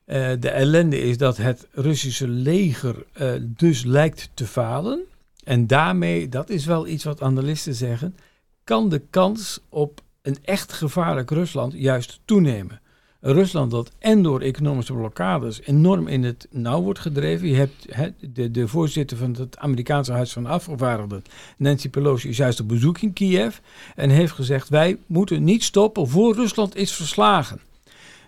Eh, 0.06 0.32
de 0.40 0.50
ellende 0.50 1.02
is 1.02 1.18
dat 1.18 1.38
het 1.38 1.68
Russische 1.72 2.28
leger 2.28 3.06
eh, 3.14 3.32
dus 3.42 3.84
lijkt 3.84 4.30
te 4.34 4.46
falen. 4.46 5.00
En 5.44 5.68
daarmee, 5.68 6.30
dat 6.30 6.50
is 6.50 6.66
wel 6.66 6.88
iets 6.88 7.04
wat 7.04 7.22
analisten 7.22 7.74
zeggen, 7.74 8.16
kan 8.64 8.90
de 8.90 9.02
kans 9.10 9.60
op 9.70 10.02
een 10.22 10.38
echt 10.42 10.74
gevaarlijk 10.74 11.30
Rusland 11.30 11.74
juist 11.76 12.20
toenemen. 12.26 12.82
Een 13.20 13.34
Rusland 13.34 13.72
dat 13.72 13.92
en 14.00 14.22
door 14.24 14.42
economische 14.42 14.94
blokkades 14.94 15.62
enorm 15.62 16.08
in 16.08 16.24
het 16.24 16.48
nauw 16.52 16.82
wordt 16.82 17.00
gedreven. 17.00 17.48
Je 17.48 17.68
hebt 17.88 18.16
de, 18.36 18.52
de 18.52 18.68
voorzitter 18.68 19.18
van 19.18 19.36
het 19.40 19.58
Amerikaanse 19.58 20.12
Huis 20.12 20.34
van 20.34 20.46
Afgevaardigden, 20.46 21.24
Nancy 21.58 21.90
Pelosi, 21.90 22.30
is 22.30 22.38
juist 22.38 22.60
op 22.60 22.68
bezoek 22.68 23.00
in 23.00 23.14
Kiev 23.14 23.58
en 23.96 24.10
heeft 24.10 24.34
gezegd: 24.34 24.70
wij 24.70 24.98
moeten 25.06 25.44
niet 25.44 25.64
stoppen 25.64 26.08
voor 26.08 26.36
Rusland 26.36 26.76
is 26.76 26.94
verslagen. 26.94 27.60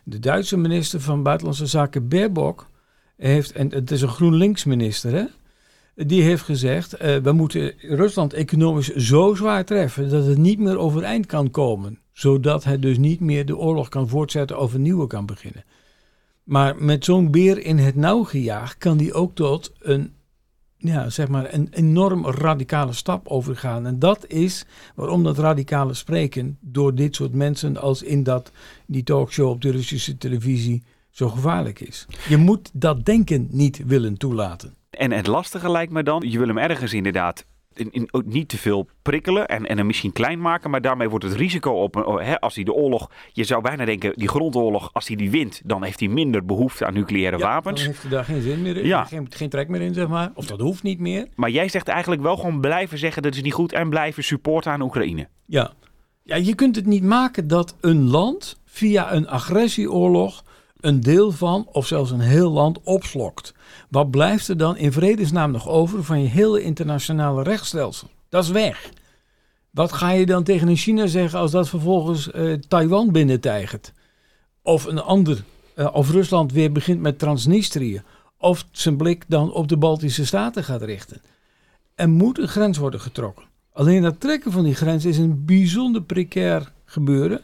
De 0.03 0.19
Duitse 0.19 0.57
minister 0.57 1.01
van 1.01 1.23
Buitenlandse 1.23 1.65
Zaken 1.65 2.07
Baerbock 2.07 2.67
heeft, 3.17 3.51
en 3.51 3.73
het 3.73 3.91
is 3.91 4.01
een 4.01 4.09
GroenLinks-minister, 4.09 5.11
hè? 5.11 5.25
Die 5.95 6.21
heeft 6.21 6.43
gezegd, 6.43 6.93
eh, 6.93 7.17
we 7.17 7.31
moeten 7.31 7.73
Rusland 7.77 8.33
economisch 8.33 8.95
zo 8.95 9.35
zwaar 9.35 9.65
treffen 9.65 10.09
dat 10.09 10.25
het 10.25 10.37
niet 10.37 10.59
meer 10.59 10.77
overeind 10.77 11.25
kan 11.25 11.51
komen. 11.51 11.99
Zodat 12.13 12.63
het 12.63 12.81
dus 12.81 12.97
niet 12.97 13.19
meer 13.19 13.45
de 13.45 13.57
oorlog 13.57 13.89
kan 13.89 14.07
voortzetten 14.07 14.59
of 14.59 14.73
een 14.73 14.81
nieuwe 14.81 15.07
kan 15.07 15.25
beginnen. 15.25 15.63
Maar 16.43 16.75
met 16.83 17.05
zo'n 17.05 17.31
beer 17.31 17.57
in 17.57 17.77
het 17.77 17.95
nauw 17.95 18.23
gejaagd 18.23 18.77
kan 18.77 18.97
die 18.97 19.13
ook 19.13 19.35
tot 19.35 19.73
een, 19.79 20.13
ja, 20.77 21.09
zeg 21.09 21.27
maar 21.27 21.53
een 21.53 21.67
enorm 21.71 22.25
radicale 22.25 22.93
stap 22.93 23.27
overgaan. 23.27 23.85
En 23.85 23.99
dat 23.99 24.27
is 24.27 24.65
waarom 24.95 25.23
dat 25.23 25.37
radicale 25.37 25.93
spreken 25.93 26.57
door 26.61 26.95
dit 26.95 27.15
soort 27.15 27.33
mensen 27.33 27.77
als 27.77 28.03
in 28.03 28.23
dat, 28.23 28.51
die 28.87 29.03
talkshow 29.03 29.49
op 29.49 29.61
de 29.61 29.71
Russische 29.71 30.17
televisie 30.17 30.83
zo 31.09 31.29
gevaarlijk 31.29 31.79
is. 31.79 32.05
Je 32.27 32.37
moet 32.37 32.69
dat 32.73 33.05
denken 33.05 33.47
niet 33.51 33.85
willen 33.85 34.17
toelaten. 34.17 34.73
En 34.95 35.11
het 35.11 35.27
lastige 35.27 35.71
lijkt 35.71 35.91
me 35.91 36.03
dan, 36.03 36.23
je 36.27 36.37
wil 36.37 36.47
hem 36.47 36.57
ergens 36.57 36.93
inderdaad 36.93 37.45
in, 37.73 37.91
in- 37.91 38.07
ook 38.11 38.25
niet 38.25 38.49
te 38.49 38.57
veel 38.57 38.87
prikkelen 39.01 39.47
en, 39.47 39.65
en 39.65 39.77
hem 39.77 39.85
misschien 39.85 40.11
klein 40.11 40.41
maken. 40.41 40.69
Maar 40.69 40.81
daarmee 40.81 41.09
wordt 41.09 41.25
het 41.25 41.33
risico 41.33 41.71
op, 41.71 41.95
oh, 41.95 42.21
hè, 42.21 42.39
als 42.39 42.55
hij 42.55 42.63
de 42.63 42.73
oorlog, 42.73 43.09
je 43.33 43.43
zou 43.43 43.61
bijna 43.61 43.85
denken, 43.85 44.13
die 44.15 44.27
grondoorlog, 44.27 44.89
als 44.93 45.07
hij 45.07 45.15
die 45.15 45.31
wint, 45.31 45.61
dan 45.65 45.83
heeft 45.83 45.99
hij 45.99 46.09
minder 46.09 46.45
behoefte 46.45 46.85
aan 46.85 46.93
nucleaire 46.93 47.37
Ja, 47.37 47.43
wapens. 47.43 47.79
Dan 47.79 47.89
heeft 47.89 48.01
hij 48.01 48.11
daar 48.11 48.23
geen 48.23 48.41
zin 48.41 48.61
meer 48.61 48.77
in. 48.77 48.87
Ja. 48.87 49.03
Geen, 49.03 49.27
geen 49.29 49.49
trek 49.49 49.67
meer 49.67 49.81
in, 49.81 49.93
zeg 49.93 50.07
maar. 50.07 50.31
Of 50.35 50.45
dat 50.45 50.59
hoeft 50.59 50.83
niet 50.83 50.99
meer. 50.99 51.27
Maar 51.35 51.49
jij 51.49 51.67
zegt 51.69 51.87
eigenlijk 51.87 52.21
wel 52.21 52.35
gewoon 52.37 52.59
blijven 52.61 52.97
zeggen 52.97 53.21
dat 53.21 53.35
is 53.35 53.41
niet 53.41 53.53
goed 53.53 53.73
en 53.73 53.89
blijven 53.89 54.23
supporten 54.23 54.71
aan 54.71 54.81
Oekraïne. 54.81 55.27
Ja. 55.45 55.71
ja, 56.23 56.35
je 56.35 56.55
kunt 56.55 56.75
het 56.75 56.85
niet 56.85 57.03
maken 57.03 57.47
dat 57.47 57.75
een 57.81 58.09
land 58.09 58.59
via 58.65 59.13
een 59.13 59.27
agressieoorlog 59.27 60.43
een 60.85 61.01
deel 61.01 61.31
van, 61.31 61.67
of 61.71 61.87
zelfs 61.87 62.11
een 62.11 62.19
heel 62.19 62.51
land, 62.51 62.79
opslokt. 62.83 63.53
Wat 63.89 64.11
blijft 64.11 64.47
er 64.47 64.57
dan 64.57 64.77
in 64.77 64.91
vredesnaam 64.91 65.51
nog 65.51 65.67
over 65.67 66.03
van 66.03 66.21
je 66.21 66.27
hele 66.27 66.61
internationale 66.61 67.43
rechtsstelsel? 67.43 68.09
Dat 68.29 68.43
is 68.43 68.49
weg. 68.49 68.89
Wat 69.71 69.91
ga 69.91 70.11
je 70.11 70.25
dan 70.25 70.43
tegen 70.43 70.75
China 70.75 71.07
zeggen 71.07 71.39
als 71.39 71.51
dat 71.51 71.69
vervolgens 71.69 72.31
eh, 72.31 72.53
Taiwan 72.53 73.11
binnentijgert? 73.11 73.93
Of 74.61 74.85
een 74.85 75.01
ander, 75.01 75.43
eh, 75.75 75.89
of 75.93 76.11
Rusland 76.11 76.51
weer 76.51 76.71
begint 76.71 77.01
met 77.01 77.19
Transnistrië. 77.19 78.01
Of 78.37 78.65
zijn 78.71 78.97
blik 78.97 79.23
dan 79.27 79.53
op 79.53 79.67
de 79.67 79.77
Baltische 79.77 80.25
Staten 80.25 80.63
gaat 80.63 80.81
richten. 80.81 81.21
Er 81.95 82.09
moet 82.09 82.39
een 82.39 82.47
grens 82.47 82.77
worden 82.77 82.99
getrokken. 82.99 83.45
Alleen 83.73 84.01
dat 84.01 84.19
trekken 84.19 84.51
van 84.51 84.63
die 84.63 84.75
grens 84.75 85.05
is 85.05 85.17
een 85.17 85.45
bijzonder 85.45 86.01
precair 86.01 86.71
gebeuren. 86.85 87.41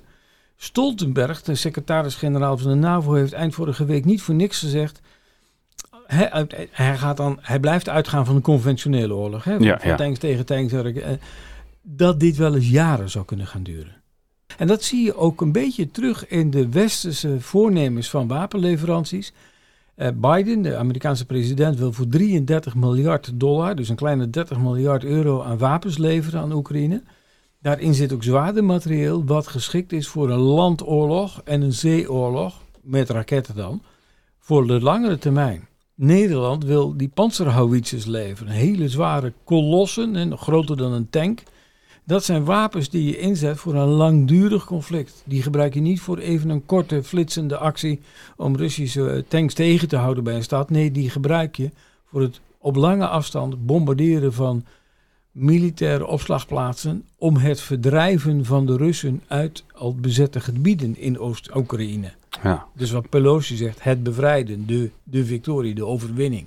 Stoltenberg, 0.64 1.42
de 1.42 1.56
secretaris-generaal 1.56 2.58
van 2.58 2.70
de 2.72 2.76
NAVO, 2.78 3.14
heeft 3.14 3.34
eind 3.34 3.54
vorige 3.54 3.86
week 3.86 4.06
niet 4.06 4.22
voor 4.22 4.36
niks 4.36 4.60
gezegd. 4.60 5.02
Hij, 6.06 6.48
hij, 6.72 6.98
gaat 6.98 7.18
dan, 7.18 7.38
hij 7.42 7.60
blijft 7.60 7.90
uitgaan 7.90 8.26
van 8.26 8.36
een 8.36 8.42
conventionele 8.42 9.14
oorlog. 9.14 9.44
Hè, 9.44 9.56
van, 9.56 9.66
Ja, 9.66 9.80
van 9.80 9.90
ja. 9.90 9.96
tanks 9.96 10.20
tegen 10.20 10.46
tanks. 10.46 10.74
eh, 10.74 11.10
Dat 11.82 12.20
dit 12.20 12.38
wel 12.38 12.56
eens 12.56 12.70
jaren 12.70 13.10
zou 13.10 13.26
kunnen 13.26 13.48
gaan 13.48 13.64
duren. 13.64 14.02
En 14.58 14.68
dat 14.68 14.84
zie 14.84 15.04
je 15.06 15.16
ook 15.16 15.42
een 15.42 15.52
beetje 15.52 15.92
terug 15.92 16.28
in 16.28 16.50
de 16.50 16.70
westerse 16.70 17.40
voornemens 17.40 18.10
van 18.10 18.28
wapenleveranties. 18.28 19.34
Eh, 19.96 20.08
Biden, 20.16 20.62
de 20.62 20.76
Amerikaanse 20.76 21.26
president, 21.26 21.78
wil 21.78 21.94
voor 21.94 22.08
33 22.08 22.76
miljard 22.76 23.32
dollar, 23.34 23.76
dus 23.76 23.90
een 23.90 23.96
kleine 23.96 24.30
30 24.30 24.58
miljard 24.60 25.04
euro 25.04 25.42
aan 25.44 25.58
wapens 25.58 25.98
leveren 25.98 26.42
aan 26.42 26.54
Oekraïne. 26.54 27.02
Daarin 27.62 27.94
zit 27.94 28.14
ook 28.14 28.24
zwaarder 28.24 28.64
materieel 28.64 29.26
wat 29.26 29.48
geschikt 29.48 29.92
is 29.92 30.08
voor 30.08 30.30
een 30.30 30.40
landoorlog 30.40 31.42
en 31.46 31.62
een 31.62 31.74
zeeoorlog, 31.74 32.62
met 32.82 33.10
raketten 33.10 33.56
dan, 33.56 33.82
voor 34.40 34.68
de 34.68 34.82
langere 34.82 35.18
termijn. 35.18 35.68
Nederland 35.96 36.64
wil 36.64 36.98
die 36.98 37.12
panzerhouwitsers 37.14 38.06
leveren, 38.06 38.54
hele 38.54 38.90
zware 38.90 39.34
kolossen, 39.44 40.16
en 40.16 40.38
groter 40.38 40.78
dan 40.78 40.92
een 40.92 41.10
tank. 41.10 41.44
Dat 42.04 42.24
zijn 42.24 42.46
wapens 42.46 42.90
die 42.90 43.06
je 43.06 43.18
inzet 43.18 43.58
voor 43.58 43.76
een 43.76 43.88
langdurig 43.88 44.66
conflict. 44.66 45.24
Die 45.26 45.42
gebruik 45.42 45.74
je 45.74 45.82
niet 45.82 46.02
voor 46.02 46.18
even 46.18 46.50
een 46.50 46.66
korte 46.66 47.04
flitsende 47.04 47.58
actie 47.58 48.00
om 48.38 48.56
Russische 48.56 49.26
tanks 49.28 49.54
tegen 49.54 49.88
te 49.88 49.96
houden 49.96 50.24
bij 50.24 50.36
een 50.36 50.44
stad. 50.44 50.70
Nee, 50.70 50.92
die 50.92 51.10
gebruik 51.10 51.56
je 51.56 51.72
voor 52.06 52.22
het 52.22 52.42
op 52.58 52.76
lange 52.76 53.08
afstand 53.08 53.66
bombarderen 53.66 54.34
van 54.34 54.66
militaire 55.32 56.06
opslagplaatsen 56.08 57.04
om 57.18 57.36
het 57.38 57.62
verdrijven 57.62 58.46
van 58.46 58.66
de 58.66 58.78
Russen 58.78 59.22
uit 59.28 59.64
al 59.74 59.96
bezette 59.96 60.40
gebieden 60.40 60.98
in 60.98 61.20
Oost-Oekraïne. 61.20 62.12
Ja. 62.44 62.66
Dus 62.74 62.92
wat 62.92 63.10
Pelosi 63.10 63.56
zegt, 63.56 63.84
het 63.84 64.04
bevrijden, 64.04 64.66
de, 64.68 64.90
de 65.04 65.26
victorie, 65.26 65.74
de 65.74 65.86
overwinning. 65.86 66.46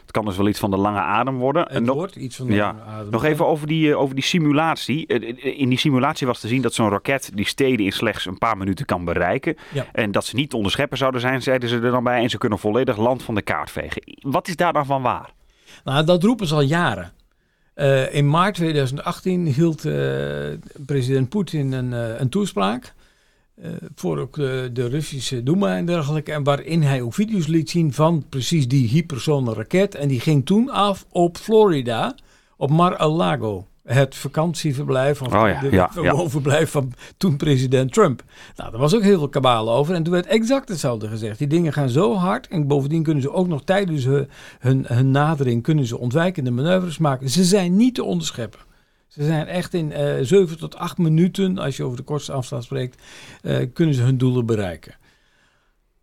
Het 0.00 0.18
kan 0.18 0.28
dus 0.28 0.36
wel 0.36 0.48
iets 0.48 0.58
van 0.58 0.70
de 0.70 0.76
lange 0.76 0.98
adem 0.98 1.38
worden. 1.38 1.66
Het 1.72 1.84
nog, 1.84 1.94
wordt 1.94 2.16
iets 2.16 2.36
van 2.36 2.46
de 2.46 2.54
ja, 2.54 2.76
adem. 2.86 3.10
nog 3.10 3.24
even 3.24 3.46
over 3.46 3.66
die, 3.66 3.90
eh, 3.90 4.00
over 4.00 4.14
die 4.14 4.24
simulatie. 4.24 5.06
Eh, 5.06 5.58
In 5.60 5.68
die 5.68 5.78
simulatie 5.78 6.26
was 6.26 6.40
te 6.40 6.48
zien 6.48 6.62
dat 6.62 6.74
zo'n 6.74 6.88
raket 6.88 7.30
die 7.34 7.46
steden 7.46 7.84
in 7.86 7.92
slechts 7.92 8.26
een 8.26 8.38
paar 8.38 8.56
minuten 8.56 8.86
kan 8.86 9.04
bereiken. 9.04 9.56
Ja. 9.72 9.86
En 9.92 10.12
dat 10.12 10.24
ze 10.24 10.36
niet 10.36 10.54
onderscheppen 10.54 10.98
zouden 10.98 11.20
zijn, 11.20 11.42
zeiden 11.42 11.68
ze 11.68 11.74
er 11.80 11.90
dan 11.90 12.04
bij. 12.04 12.22
En 12.22 12.30
ze 12.30 12.38
kunnen 12.38 12.58
volledig 12.58 12.96
land 12.96 13.22
van 13.22 13.34
de 13.34 13.42
kaart 13.42 13.70
vegen. 13.70 14.02
Wat 14.20 14.48
is 14.48 14.56
daar 14.56 14.72
dan 14.72 14.86
van 14.86 15.02
waar? 15.02 15.30
Nou, 15.84 16.04
dat 16.04 16.22
roepen 16.22 16.46
ze 16.46 16.54
al 16.54 16.60
jaren. 16.60 17.12
Eh, 17.80 18.14
in 18.14 18.28
maart 18.28 18.54
2018 18.54 19.46
hield 19.46 19.84
eh, 19.84 19.94
president 20.86 21.28
Poetin 21.28 21.72
een, 21.72 21.92
eh, 21.92 22.20
een 22.20 22.28
toespraak. 22.28 22.94
voor 23.94 24.18
ook 24.18 24.34
de, 24.36 24.88
Russische 24.88 25.42
Duma 25.42 25.76
en 25.76 25.86
dergelijke. 25.86 26.32
En 26.32 26.44
waarin 26.44 26.82
hij 26.82 27.02
ook 27.02 27.14
video's 27.14 27.46
liet 27.46 27.70
zien 27.70 27.92
van 27.92 28.24
precies 28.28 28.68
die 28.68 28.88
hypersone 28.88 29.54
raket. 29.54 29.94
En 29.94 30.08
die 30.08 30.20
ging 30.20 30.46
toen 30.46 30.70
af 30.70 31.06
op 31.10 31.36
Florida, 31.36 32.14
op 32.56 32.70
Mar-a-Lago. 32.70 33.66
Het 33.92 34.14
vakantieverblijf, 34.14 35.22
of 35.22 35.34
Oh 35.34 35.70
ja, 35.70 35.90
de 35.94 36.10
woonverblijf 36.10 36.70
van 36.70 36.92
toen 37.16 37.36
president 37.36 37.92
Trump. 37.92 38.22
Nou, 38.56 38.70
daar 38.70 38.80
was 38.80 38.94
ook 38.94 39.02
heel 39.02 39.18
veel 39.18 39.28
kabaal 39.28 39.72
over. 39.72 39.94
En 39.94 40.02
toen 40.02 40.12
werd 40.12 40.26
exact 40.26 40.68
hetzelfde 40.68 41.08
gezegd. 41.08 41.38
Die 41.38 41.46
dingen 41.46 41.72
gaan 41.72 41.88
zo 41.88 42.14
hard. 42.14 42.48
En 42.48 42.66
bovendien 42.66 43.02
kunnen 43.02 43.22
ze 43.22 43.32
ook 43.32 43.48
nog 43.48 43.64
tijdens 43.64 44.04
hun, 44.04 44.28
hun, 44.58 44.84
hun 44.86 45.10
nadering 45.10 45.62
kunnen 45.62 45.86
ze 45.86 45.98
ontwijkende 45.98 46.50
manoeuvres 46.50 46.98
maken. 46.98 47.30
Ze 47.30 47.44
zijn 47.44 47.76
niet 47.76 47.94
te 47.94 48.04
onderscheppen. 48.04 48.60
Ze 49.06 49.24
zijn 49.24 49.46
echt 49.46 49.74
in 49.74 49.92
eh 49.92 50.16
7 50.22 50.58
tot 50.58 50.76
8 50.76 50.98
minuten, 50.98 51.58
als 51.58 51.76
je 51.76 51.84
over 51.84 51.96
de 51.96 52.02
kortste 52.02 52.32
afstand 52.32 52.64
spreekt, 52.64 53.02
eh, 53.42 53.66
kunnen 53.72 53.94
ze 53.94 54.02
hun 54.02 54.18
doelen 54.18 54.46
bereiken. 54.46 54.94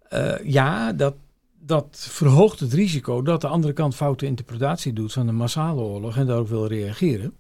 Eh, 0.09 0.43
ja, 0.43 0.93
dat, 0.93 1.15
dat 1.59 2.07
verhoogt 2.09 2.59
het 2.59 2.73
risico 2.73 3.21
dat 3.21 3.41
de 3.41 3.47
andere 3.47 3.73
kant 3.73 3.95
foute 3.95 4.25
interpretatie 4.25 4.93
doet 4.93 5.13
van 5.13 5.27
een 5.27 5.35
massale 5.35 5.81
oorlog 5.81 6.17
en 6.17 6.25
daarop 6.25 6.49
wil 6.49 6.67
reageren. 6.67 7.33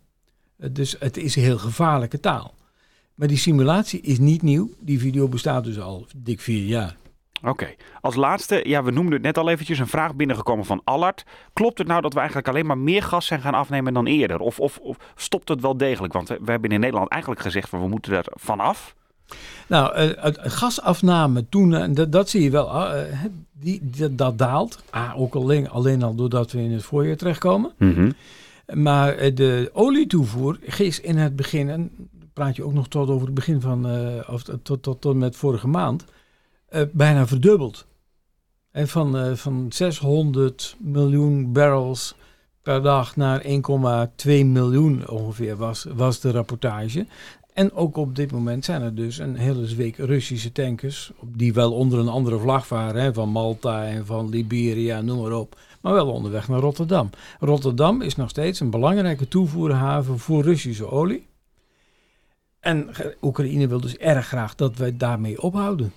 Eh, 0.57 0.69
dus 0.71 0.95
het 0.99 1.17
is 1.17 1.35
heel 1.35 1.57
gevaarlijke 1.57 2.19
taal. 2.19 2.53
Maar 3.15 3.27
die 3.27 3.37
simulatie 3.37 4.01
is 4.01 4.19
niet 4.19 4.41
nieuw. 4.41 4.69
Die 4.79 4.99
video 4.99 5.27
bestaat 5.27 5.63
dus 5.63 5.79
al 5.79 6.07
dik 6.15 6.39
vier 6.39 6.65
jaar. 6.65 6.95
Oké. 7.43 7.67
Als 8.01 8.15
laatste, 8.15 8.61
ja, 8.63 8.83
we 8.83 8.91
noemden 8.91 9.13
het 9.13 9.21
net 9.21 9.37
al 9.37 9.49
eventjes, 9.49 9.79
een 9.79 9.87
vraag 9.87 10.15
binnengekomen 10.15 10.65
van 10.65 10.81
Allard. 10.83 11.23
Klopt 11.53 11.77
het 11.77 11.87
nou 11.87 12.01
dat 12.01 12.13
we 12.13 12.19
eigenlijk 12.19 12.47
alleen 12.47 12.65
maar 12.65 12.77
meer 12.77 13.03
gas 13.03 13.25
zijn 13.25 13.41
gaan 13.41 13.53
afnemen 13.53 13.93
dan 13.93 14.05
eerder? 14.05 14.39
Of, 14.39 14.59
of, 14.59 14.77
of 14.77 14.97
stopt 15.15 15.49
het 15.49 15.61
wel 15.61 15.77
degelijk? 15.77 16.13
Want 16.13 16.27
we, 16.27 16.51
hebben 16.51 16.69
in 16.69 16.79
Nederland 16.79 17.09
eigenlijk 17.09 17.41
gezegd 17.41 17.69
van 17.69 17.81
we 17.81 17.87
moeten 17.87 18.13
er 18.13 18.25
vanaf. 18.29 18.95
Nou, 19.67 19.93
eh, 19.93 20.31
gasafname 20.33 21.49
toen, 21.49 21.73
en 21.73 21.93
dat, 21.93 22.11
dat 22.11 22.29
zie 22.29 22.43
je 22.43 22.49
wel, 22.49 22.69
ah, 22.71 23.01
eh, 23.01 23.19
die, 23.51 23.89
dat, 23.97 24.17
dat 24.17 24.37
daalt. 24.37 24.83
Ah, 24.89 25.19
ook 25.19 25.35
alleen, 25.35 25.69
alleen 25.69 26.03
al 26.03 26.15
doordat 26.15 26.51
we 26.51 26.61
in 26.61 26.71
het 26.71 26.83
voorjaar 26.83 27.15
terechtkomen. 27.15 27.71
Maar 28.73 29.13
eh, 29.13 29.35
de 29.35 29.69
olietoevoer 29.73 30.59
is 30.79 30.99
in 30.99 31.17
het 31.17 31.35
begin, 31.35 31.69
en 31.69 32.09
praat 32.33 32.55
je 32.55 32.63
ook 32.63 32.73
nog 32.73 32.87
tot 32.87 33.09
over 33.09 33.25
het 33.25 33.35
begin 33.35 33.61
van, 33.61 33.87
eh, 33.87 34.33
of 34.33 34.43
tot, 34.43 34.83
tot, 34.83 35.01
tot, 35.01 35.15
met 35.15 35.35
vorige 35.35 35.67
maand, 35.67 36.05
eh, 36.69 36.81
bijna 36.91 37.27
verdubbeld. 37.27 37.85
En 38.71 38.87
van, 38.87 39.37
van 39.37 39.65
600 39.69 40.75
miljoen 40.79 41.53
barrels 41.53 42.15
per 42.61 42.81
dag 42.81 43.15
naar 43.15 43.41
1,2 43.41 44.45
miljoen 44.45 45.09
ongeveer 45.09 45.55
was, 45.55 45.85
was 45.95 46.19
de 46.19 46.31
rapportage. 46.31 47.05
En 47.57 47.73
ook 47.73 47.97
op 47.97 48.15
dit 48.15 48.31
moment 48.31 48.65
zijn 48.65 48.81
er 48.81 48.95
dus 48.95 49.17
een 49.17 49.35
hele 49.35 49.67
zweek 49.67 49.97
Russische 49.97 50.51
tankers, 50.51 51.11
die 51.21 51.53
wel 51.53 51.73
onder 51.73 51.99
een 51.99 52.07
andere 52.07 52.39
vlag 52.39 52.67
varen, 52.67 53.01
hè, 53.01 53.13
van 53.13 53.29
Malta 53.29 53.85
en 53.85 54.05
van 54.05 54.29
Liberia, 54.29 55.01
noem 55.01 55.21
maar 55.21 55.31
op, 55.31 55.59
maar 55.81 55.93
wel 55.93 56.11
onderweg 56.11 56.47
naar 56.47 56.59
Rotterdam. 56.59 57.09
Rotterdam 57.39 58.01
is 58.01 58.15
nog 58.15 58.29
steeds 58.29 58.59
een 58.59 58.69
belangrijke 58.69 59.27
toevoerhaven 59.27 60.19
voor 60.19 60.43
Russische 60.43 60.89
olie. 60.91 61.25
En 62.59 62.89
Oekraïne 63.21 63.67
wil 63.67 63.81
dus 63.81 63.97
erg 63.97 64.27
graag 64.27 64.55
dat 64.55 64.77
wij 64.77 64.97
daarmee 64.97 65.41
ophouden. 65.41 65.93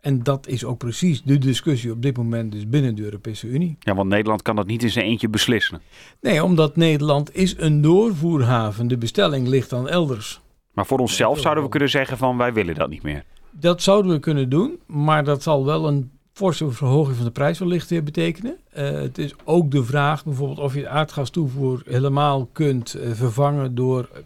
En 0.00 0.22
dat 0.22 0.46
is 0.46 0.64
ook 0.64 0.78
precies 0.78 1.22
de 1.22 1.38
discussie 1.38 1.92
op 1.92 2.02
dit 2.02 2.16
moment 2.16 2.52
dus 2.52 2.68
binnen 2.68 2.94
de 2.94 3.02
Europese 3.02 3.46
Unie. 3.46 3.76
Ja, 3.80 3.94
want 3.94 4.08
Nederland 4.08 4.42
kan 4.42 4.56
dat 4.56 4.66
niet 4.66 4.82
in 4.82 4.90
zijn 4.90 5.04
eentje 5.04 5.28
beslissen. 5.28 5.80
Nee, 6.20 6.44
omdat 6.44 6.76
Nederland 6.76 7.34
is 7.34 7.54
een 7.58 7.80
doorvoerhaven. 7.80 8.88
De 8.88 8.98
bestelling 8.98 9.48
ligt 9.48 9.70
dan 9.70 9.88
elders. 9.88 10.40
Maar 10.72 10.86
voor 10.86 10.98
onszelf 10.98 11.40
zouden 11.40 11.64
we 11.64 11.70
kunnen 11.70 11.90
zeggen 11.90 12.18
van 12.18 12.36
wij 12.36 12.52
willen 12.52 12.74
dat 12.74 12.90
niet 12.90 13.02
meer. 13.02 13.24
Dat 13.50 13.82
zouden 13.82 14.12
we 14.12 14.18
kunnen 14.18 14.48
doen, 14.48 14.78
maar 14.86 15.24
dat 15.24 15.42
zal 15.42 15.64
wel 15.64 15.88
een 15.88 16.10
forse 16.32 16.70
verhoging 16.70 17.16
van 17.16 17.24
de 17.24 17.30
prijs 17.30 17.58
wellicht 17.58 17.90
weer 17.90 18.02
betekenen. 18.02 18.56
Uh, 18.76 18.90
het 18.90 19.18
is 19.18 19.34
ook 19.44 19.70
de 19.70 19.84
vraag 19.84 20.24
bijvoorbeeld 20.24 20.58
of 20.58 20.74
je 20.74 20.88
aardgastoevoer 20.88 21.82
helemaal 21.84 22.48
kunt 22.52 22.96
uh, 22.96 23.10
vervangen 23.12 23.74
door 23.74 24.08
uh, 24.12 24.20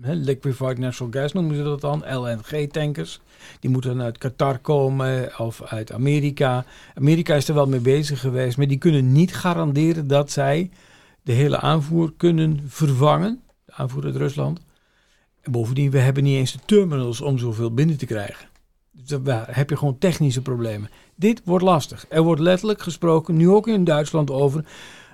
liquefied 0.00 0.78
natural 0.78 1.12
gas 1.12 1.32
noemen 1.32 1.56
ze 1.56 1.62
dat 1.62 1.80
dan, 1.80 2.04
LNG-tankers. 2.08 3.20
Die 3.60 3.70
moeten 3.70 3.96
dan 3.96 4.04
uit 4.04 4.18
Qatar 4.18 4.58
komen 4.58 5.38
of 5.38 5.62
uit 5.62 5.92
Amerika. 5.92 6.64
Amerika 6.94 7.34
is 7.34 7.48
er 7.48 7.54
wel 7.54 7.66
mee 7.66 7.80
bezig 7.80 8.20
geweest, 8.20 8.56
maar 8.56 8.66
die 8.66 8.78
kunnen 8.78 9.12
niet 9.12 9.34
garanderen 9.34 10.06
dat 10.06 10.30
zij 10.30 10.70
de 11.22 11.32
hele 11.32 11.60
aanvoer 11.60 12.12
kunnen 12.16 12.60
vervangen. 12.66 13.40
De 13.64 13.72
aanvoer 13.72 14.04
uit 14.04 14.16
Rusland. 14.16 14.60
En 15.48 15.54
bovendien, 15.54 15.90
we 15.90 15.98
hebben 15.98 16.22
niet 16.22 16.36
eens 16.36 16.52
de 16.52 16.58
terminals 16.64 17.20
om 17.20 17.38
zoveel 17.38 17.74
binnen 17.74 17.96
te 17.96 18.06
krijgen. 18.06 18.48
Dus 18.92 19.18
daar 19.22 19.48
heb 19.50 19.70
je 19.70 19.76
gewoon 19.76 19.98
technische 19.98 20.42
problemen. 20.42 20.90
Dit 21.14 21.42
wordt 21.44 21.64
lastig. 21.64 22.06
Er 22.08 22.22
wordt 22.22 22.40
letterlijk 22.40 22.82
gesproken, 22.82 23.36
nu 23.36 23.48
ook 23.48 23.68
in 23.68 23.84
Duitsland, 23.84 24.30
over... 24.30 24.64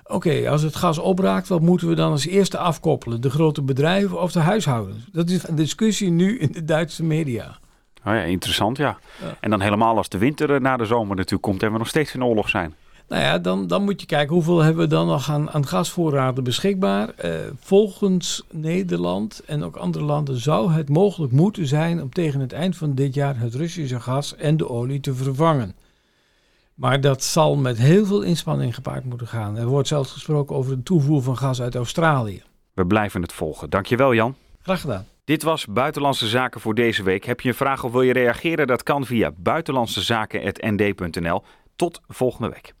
Oké, 0.03 0.15
okay, 0.15 0.47
als 0.47 0.61
het 0.61 0.75
gas 0.75 0.97
opraakt, 0.97 1.47
wat 1.47 1.61
moeten 1.61 1.87
we 1.87 1.95
dan 1.95 2.11
als 2.11 2.25
eerste 2.25 2.57
afkoppelen? 2.57 3.21
De 3.21 3.29
grote 3.29 3.61
bedrijven 3.61 4.21
of 4.21 4.31
de 4.31 4.39
huishoudens? 4.39 5.05
Dat 5.11 5.29
is 5.29 5.47
een 5.47 5.55
discussie 5.55 6.09
nu 6.09 6.39
in 6.39 6.51
de 6.51 6.63
Duitse 6.63 7.03
media. 7.03 7.59
Oh 8.05 8.13
ja, 8.13 8.21
interessant 8.21 8.77
ja. 8.77 8.97
ja. 9.21 9.37
En 9.39 9.49
dan 9.49 9.61
helemaal 9.61 9.97
als 9.97 10.09
de 10.09 10.17
winter 10.17 10.61
na 10.61 10.77
de 10.77 10.85
zomer 10.85 11.15
natuurlijk 11.15 11.43
komt 11.43 11.63
en 11.63 11.71
we 11.71 11.77
nog 11.77 11.87
steeds 11.87 12.13
in 12.13 12.23
oorlog 12.23 12.49
zijn. 12.49 12.75
Nou 13.07 13.21
ja, 13.21 13.39
dan, 13.39 13.67
dan 13.67 13.83
moet 13.83 14.01
je 14.01 14.07
kijken 14.07 14.33
hoeveel 14.33 14.61
hebben 14.61 14.83
we 14.83 14.89
dan 14.89 15.07
nog 15.07 15.29
aan, 15.29 15.51
aan 15.51 15.67
gasvoorraden 15.67 16.43
beschikbaar. 16.43 17.13
Uh, 17.25 17.31
volgens 17.59 18.43
Nederland 18.51 19.41
en 19.45 19.63
ook 19.63 19.75
andere 19.75 20.03
landen 20.03 20.39
zou 20.39 20.71
het 20.71 20.89
mogelijk 20.89 21.31
moeten 21.31 21.67
zijn 21.67 22.01
om 22.01 22.09
tegen 22.09 22.39
het 22.39 22.53
eind 22.53 22.77
van 22.77 22.95
dit 22.95 23.13
jaar 23.13 23.39
het 23.39 23.55
Russische 23.55 23.99
gas 23.99 24.35
en 24.35 24.57
de 24.57 24.69
olie 24.69 24.99
te 24.99 25.13
vervangen. 25.13 25.75
Maar 26.73 27.01
dat 27.01 27.23
zal 27.23 27.55
met 27.55 27.77
heel 27.77 28.05
veel 28.05 28.21
inspanning 28.21 28.75
gepaard 28.75 29.05
moeten 29.05 29.27
gaan. 29.27 29.57
Er 29.57 29.67
wordt 29.67 29.87
zelfs 29.87 30.11
gesproken 30.11 30.55
over 30.55 30.75
de 30.75 30.83
toevoer 30.83 31.21
van 31.21 31.37
gas 31.37 31.61
uit 31.61 31.75
Australië. 31.75 32.43
We 32.73 32.85
blijven 32.85 33.21
het 33.21 33.33
volgen. 33.33 33.69
Dankjewel 33.69 34.13
Jan. 34.13 34.35
Graag 34.61 34.81
gedaan. 34.81 35.05
Dit 35.23 35.43
was 35.43 35.65
Buitenlandse 35.65 36.27
Zaken 36.27 36.61
voor 36.61 36.75
deze 36.75 37.03
week. 37.03 37.25
Heb 37.25 37.41
je 37.41 37.49
een 37.49 37.55
vraag 37.55 37.83
of 37.83 37.91
wil 37.91 38.01
je 38.01 38.13
reageren? 38.13 38.67
Dat 38.67 38.83
kan 38.83 39.05
via 39.05 39.31
buitenlandsezaken.nd.nl. 39.37 41.43
Tot 41.75 42.01
volgende 42.07 42.49
week. 42.49 42.75